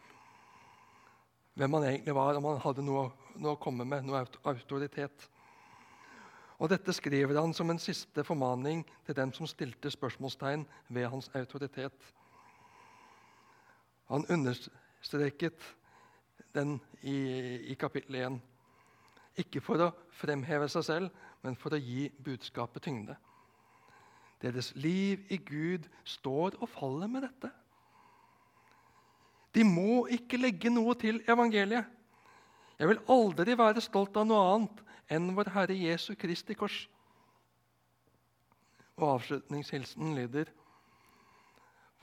Hvem 1.54 1.74
han 1.74 1.84
egentlig 1.90 2.16
var, 2.16 2.38
om 2.38 2.48
han 2.50 2.62
hadde 2.64 2.86
noe, 2.86 3.10
noe 3.36 3.56
å 3.56 3.62
komme 3.62 3.86
med, 3.86 4.06
noe 4.08 4.24
autoritet. 4.50 5.28
Og 6.62 6.70
Dette 6.70 6.94
skriver 6.94 7.40
han 7.40 7.54
som 7.54 7.70
en 7.70 7.82
siste 7.82 8.24
formaning 8.24 8.84
til 9.06 9.16
dem 9.18 9.34
som 9.34 9.48
stilte 9.50 9.92
spørsmålstegn 9.92 10.66
ved 10.90 11.08
hans 11.10 11.30
autoritet. 11.36 12.14
Han 14.12 14.26
understreket 14.30 15.76
den 16.54 16.80
i, 17.02 17.18
i 17.72 17.74
kapittel 17.74 18.16
1. 18.16 18.40
Ikke 19.42 19.62
for 19.66 19.82
å 19.82 19.94
fremheve 20.14 20.70
seg 20.70 20.86
selv, 20.86 21.24
men 21.42 21.58
for 21.58 21.74
å 21.74 21.82
gi 21.82 22.08
budskapet 22.24 22.86
tyngde. 22.86 23.16
Deres 24.44 24.74
liv 24.76 25.24
i 25.32 25.40
Gud 25.40 25.88
står 26.06 26.60
og 26.60 26.70
faller 26.70 27.10
med 27.10 27.26
dette. 27.26 27.50
De 29.56 29.64
må 29.66 30.06
ikke 30.12 30.40
legge 30.40 30.72
noe 30.74 30.96
til 31.00 31.22
evangeliet. 31.30 31.86
Jeg 32.80 32.90
vil 32.90 33.04
aldri 33.14 33.56
være 33.58 33.82
stolt 33.86 34.18
av 34.18 34.26
noe 34.28 34.48
annet 34.56 34.82
enn 35.14 35.34
vår 35.38 35.52
Herre 35.54 35.78
Jesu 35.78 36.14
Kristi 36.20 36.56
kors. 36.58 36.84
Og 38.98 39.16
avslutningshilsen 39.16 40.16
lyder 40.18 40.52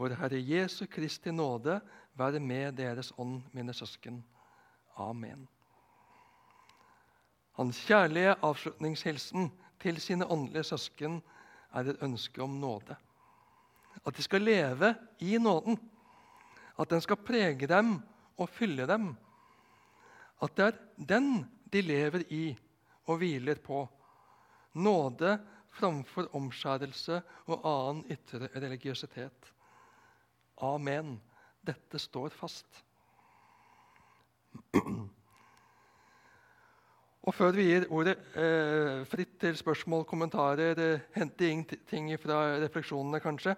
Vår 0.00 0.14
Herre 0.16 0.38
Jesu 0.40 0.86
Kristi 0.88 1.30
nåde 1.30 1.80
være 2.16 2.40
med 2.40 2.72
deres 2.78 3.12
ånd, 3.18 3.42
mine 3.52 3.74
søsken. 3.76 4.22
Amen. 4.96 5.48
Hans 7.58 7.82
kjærlige 7.84 8.34
avslutningshilsen 8.40 9.50
til 9.80 10.00
sine 10.00 10.24
åndelige 10.24 10.64
søsken 10.64 11.18
er 11.74 11.90
et 11.92 12.00
ønske 12.02 12.42
om 12.42 12.56
nåde. 12.62 12.96
At 14.06 14.16
de 14.16 14.22
skal 14.22 14.42
leve 14.42 14.94
i 15.20 15.38
nåden. 15.38 15.76
At 16.78 16.90
den 16.90 17.00
skal 17.00 17.16
prege 17.16 17.66
dem 17.66 17.98
og 18.38 18.48
fylle 18.48 18.86
dem. 18.88 19.14
At 20.42 20.56
det 20.56 20.64
er 20.64 21.04
den 21.08 21.44
de 21.72 21.80
lever 21.80 22.22
i 22.30 22.56
og 23.06 23.20
hviler 23.20 23.60
på. 23.64 23.84
Nåde 24.74 25.38
framfor 25.74 26.28
omskjærelse 26.36 27.22
og 27.46 27.66
annen 27.66 28.04
ytre 28.10 28.48
religiøsitet. 28.54 29.52
Amen. 30.62 31.20
Dette 31.66 31.98
står 31.98 32.28
fast. 32.34 32.84
Og 37.22 37.34
Før 37.34 37.52
vi 37.52 37.66
gir 37.68 37.84
ordet 37.92 38.16
eh, 38.34 39.04
fritt 39.06 39.36
til 39.40 39.56
spørsmål, 39.56 40.04
kommentarer, 40.08 40.78
eh, 40.80 41.02
hente 41.14 41.46
inn 41.46 41.64
ting 41.86 42.08
fra 42.18 42.56
refleksjonene, 42.62 43.20
kanskje, 43.20 43.54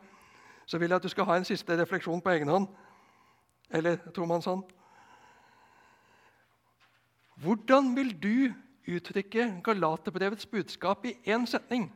så 0.67 0.79
vil 0.79 0.91
jeg 0.91 0.97
at 0.97 1.07
du 1.07 1.09
skal 1.09 1.29
ha 1.29 1.37
en 1.39 1.47
siste 1.47 1.77
refleksjon 1.79 2.21
på 2.21 2.35
egen 2.35 2.51
hånd. 2.51 2.67
Eller 3.71 3.97
tror 4.13 4.27
man 4.29 4.43
sånn? 4.45 4.65
Hvordan 7.43 7.95
vil 7.97 8.13
du 8.23 8.53
uttrykke 8.89 9.61
Galaterbrevets 9.65 10.47
budskap 10.47 11.05
i 11.07 11.17
én 11.27 11.47
setning? 11.47 11.89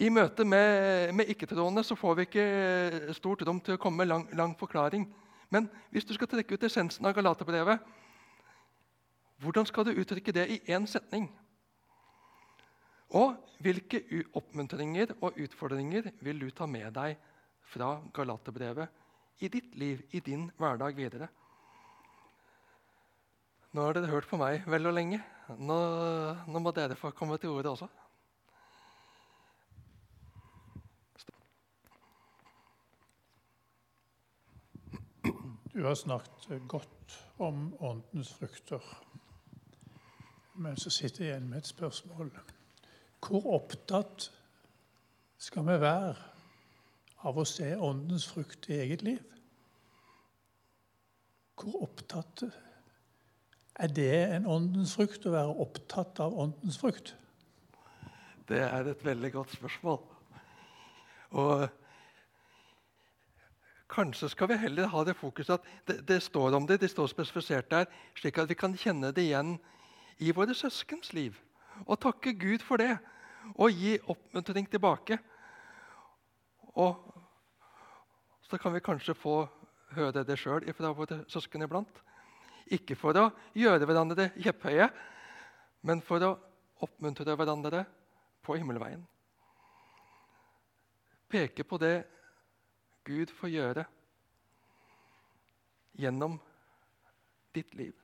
I 0.00 0.08
møte 0.08 0.44
med, 0.48 1.12
med 1.12 1.28
ikke-troende 1.28 1.84
får 1.84 2.14
vi 2.16 2.24
ikke 2.24 3.12
stort 3.12 3.42
rom 3.44 3.60
til 3.60 3.76
å 3.76 3.80
komme 3.80 4.00
med 4.00 4.08
lang, 4.08 4.28
lang 4.32 4.54
forklaring. 4.58 5.04
Men 5.52 5.68
hvis 5.90 6.06
du 6.08 6.14
skal 6.16 6.30
trekke 6.30 6.56
ut 6.56 6.64
essensen 6.64 7.04
av 7.04 7.12
Galaterbrevet, 7.14 7.82
hvordan 9.40 9.66
skal 9.68 9.84
du 9.84 9.92
uttrykke 9.92 10.32
det 10.32 10.46
i 10.48 10.60
én 10.72 10.86
setning? 10.88 11.28
Og 13.18 13.34
hvilke 13.60 14.00
oppmuntringer 14.38 15.16
og 15.20 15.36
utfordringer 15.42 16.12
vil 16.22 16.40
du 16.40 16.48
ta 16.54 16.68
med 16.70 16.92
deg 16.94 17.18
fra 17.72 17.96
Galaterbrevet 18.14 18.88
i 19.42 19.48
ditt 19.52 19.74
liv, 19.76 20.04
i 20.12 20.20
din 20.20 20.48
hverdag 20.56 20.96
videre? 20.96 21.28
Nå 23.70 23.84
har 23.86 23.94
dere 23.94 24.10
hørt 24.10 24.26
på 24.26 24.38
meg 24.40 24.64
vel 24.66 24.88
og 24.90 24.96
lenge. 24.96 25.20
Nå, 25.62 25.74
nå 26.50 26.60
må 26.62 26.72
dere 26.74 26.96
få 26.98 27.12
komme 27.14 27.36
til 27.38 27.52
ordet 27.54 27.70
også. 27.70 27.86
Du 35.70 35.84
har 35.86 35.94
snakket 35.94 36.64
godt 36.68 37.14
om 37.38 37.68
åndens 37.78 38.32
frukter. 38.34 38.82
Men 40.58 40.74
så 40.76 40.90
sitter 40.90 41.24
jeg 41.24 41.30
igjen 41.36 41.46
med 41.52 41.62
et 41.62 41.70
spørsmål. 41.70 42.32
Hvor 43.22 43.46
opptatt 43.54 44.26
skal 45.38 45.68
vi 45.68 45.76
være 45.80 46.16
av 47.22 47.38
å 47.38 47.46
se 47.46 47.70
åndens 47.78 48.26
frukt 48.28 48.66
i 48.66 48.80
eget 48.82 49.06
liv? 49.06 49.22
Hvor 51.54 51.86
opptatt 51.86 52.44
er 53.80 53.92
det 53.96 54.12
en 54.36 54.46
åndens 54.46 54.94
frukt 54.98 55.24
å 55.26 55.32
være 55.34 55.56
opptatt 55.64 56.20
av 56.20 56.36
åndens 56.36 56.78
frukt? 56.80 57.14
Det 58.48 58.60
er 58.60 58.88
et 58.90 59.04
veldig 59.04 59.30
godt 59.32 59.54
spørsmål. 59.54 60.00
Og 61.40 61.68
kanskje 63.90 64.28
skal 64.32 64.50
vi 64.50 64.58
heller 64.60 64.90
ha 64.90 65.04
det 65.06 65.16
fokuset 65.18 65.56
at 65.56 65.70
det, 65.88 66.00
det 66.08 66.18
står 66.22 66.58
om 66.58 66.66
det, 66.66 66.80
det 66.82 66.90
står 66.90 67.08
spesifisert 67.12 67.70
der, 67.70 67.86
slik 68.18 68.38
at 68.38 68.50
vi 68.50 68.58
kan 68.58 68.76
kjenne 68.76 69.12
det 69.14 69.28
igjen 69.28 69.56
i 70.18 70.34
våre 70.36 70.54
søskens 70.54 71.14
liv 71.16 71.38
og 71.86 72.00
takke 72.02 72.34
Gud 72.36 72.64
for 72.66 72.82
det. 72.82 72.98
Og 73.56 73.72
gi 73.72 73.94
oppmuntring 74.04 74.66
tilbake. 74.68 75.16
Og 76.76 76.98
så 78.44 78.58
kan 78.60 78.74
vi 78.74 78.84
kanskje 78.84 79.16
få 79.16 79.46
høre 79.96 80.24
det 80.26 80.36
sjøl 80.38 80.66
fra 80.76 80.92
våre 80.94 81.22
søsken 81.30 81.64
iblant. 81.64 82.02
Ikke 82.70 82.96
for 82.98 83.18
å 83.18 83.28
gjøre 83.58 83.86
hverandre 83.88 84.30
kjepphøye, 84.38 84.86
men 85.86 86.02
for 86.04 86.22
å 86.22 86.34
oppmuntre 86.84 87.34
hverandre 87.36 87.84
på 88.46 88.56
himmelveien. 88.58 89.02
Peke 91.30 91.64
på 91.66 91.78
det 91.78 91.96
Gud 93.06 93.30
får 93.34 93.52
gjøre 93.52 93.84
gjennom 96.00 96.38
ditt 97.54 97.74
liv. 97.74 97.94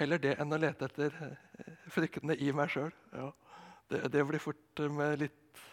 Heller 0.00 0.20
det 0.20 0.36
enn 0.40 0.52
å 0.52 0.58
lete 0.60 0.88
etter 0.88 1.16
eh, 1.26 1.72
fryktene 1.92 2.36
i 2.40 2.52
meg 2.56 2.70
sjøl. 2.72 2.92
Ja, 3.12 3.26
det, 3.92 4.06
det, 4.14 4.22
blir 4.24 4.40
fort 4.40 4.80
med 4.96 5.18
litt 5.20 5.64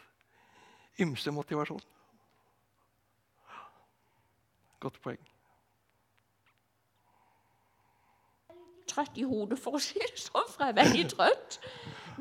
ymse 0.99 1.31
motivasjon. 1.31 1.83
Godt 4.79 5.01
poeng. 5.01 5.21
Trøtt 8.87 9.17
i 9.17 9.25
hodet, 9.27 9.59
for 9.59 9.77
å 9.77 9.81
si 9.81 9.99
det 9.99 10.19
sånn, 10.21 10.47
for 10.51 10.65
jeg 10.65 10.73
er 10.73 10.79
veldig 10.81 11.05
trøtt. 11.13 11.59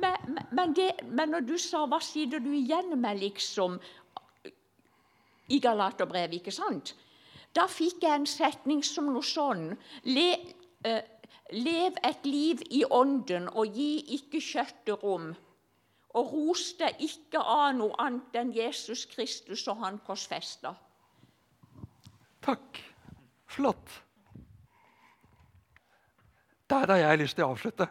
Men, 0.03 0.39
men, 0.53 0.75
det, 0.77 0.91
men 1.05 1.33
når 1.33 1.47
du 1.49 1.57
sa 1.59 1.87
'hva 1.87 2.01
sitter 2.05 2.43
du 2.45 2.51
igjen 2.53 2.97
med', 3.01 3.21
liksom, 3.21 3.79
i 5.49 5.59
Galaterbrevet, 5.61 6.41
ikke 6.41 6.53
sant? 6.53 6.95
Da 7.57 7.67
fikk 7.67 8.03
jeg 8.03 8.21
en 8.21 8.27
setning 8.27 8.83
som 8.85 9.13
noe 9.13 9.25
sånn 9.25 9.71
Le, 10.05 10.29
uh, 10.85 11.01
Lev 11.53 11.95
et 12.03 12.25
liv 12.27 12.63
i 12.75 12.83
ånden, 12.91 13.49
og 13.49 13.77
gi 13.79 14.03
ikke 14.17 14.41
kjøttet 14.43 15.03
rom. 15.03 15.29
Og 16.19 16.33
ros 16.33 16.73
deg 16.81 16.99
ikke 17.07 17.39
av 17.39 17.77
noe 17.77 17.95
annet 18.03 18.35
enn 18.41 18.51
Jesus 18.57 19.05
Kristus 19.07 19.69
og 19.69 19.79
Han 19.85 20.01
korsfesta. 20.07 20.75
Takk. 22.47 22.95
Flott. 23.47 24.03
Der 26.71 26.87
har 26.87 27.01
jeg 27.01 27.19
lyst 27.19 27.35
til 27.39 27.47
å 27.47 27.55
avslutte. 27.57 27.89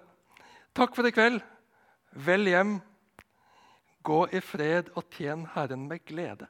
Takk 0.76 0.96
for 0.96 1.08
i 1.08 1.12
kveld. 1.12 1.42
Vel 2.24 2.48
hjem. 2.48 2.78
Gå 4.08 4.20
i 4.32 4.40
fred 4.40 4.94
og 4.96 5.10
tjen 5.12 5.44
Herren 5.58 5.90
med 5.90 6.06
glede. 6.08 6.48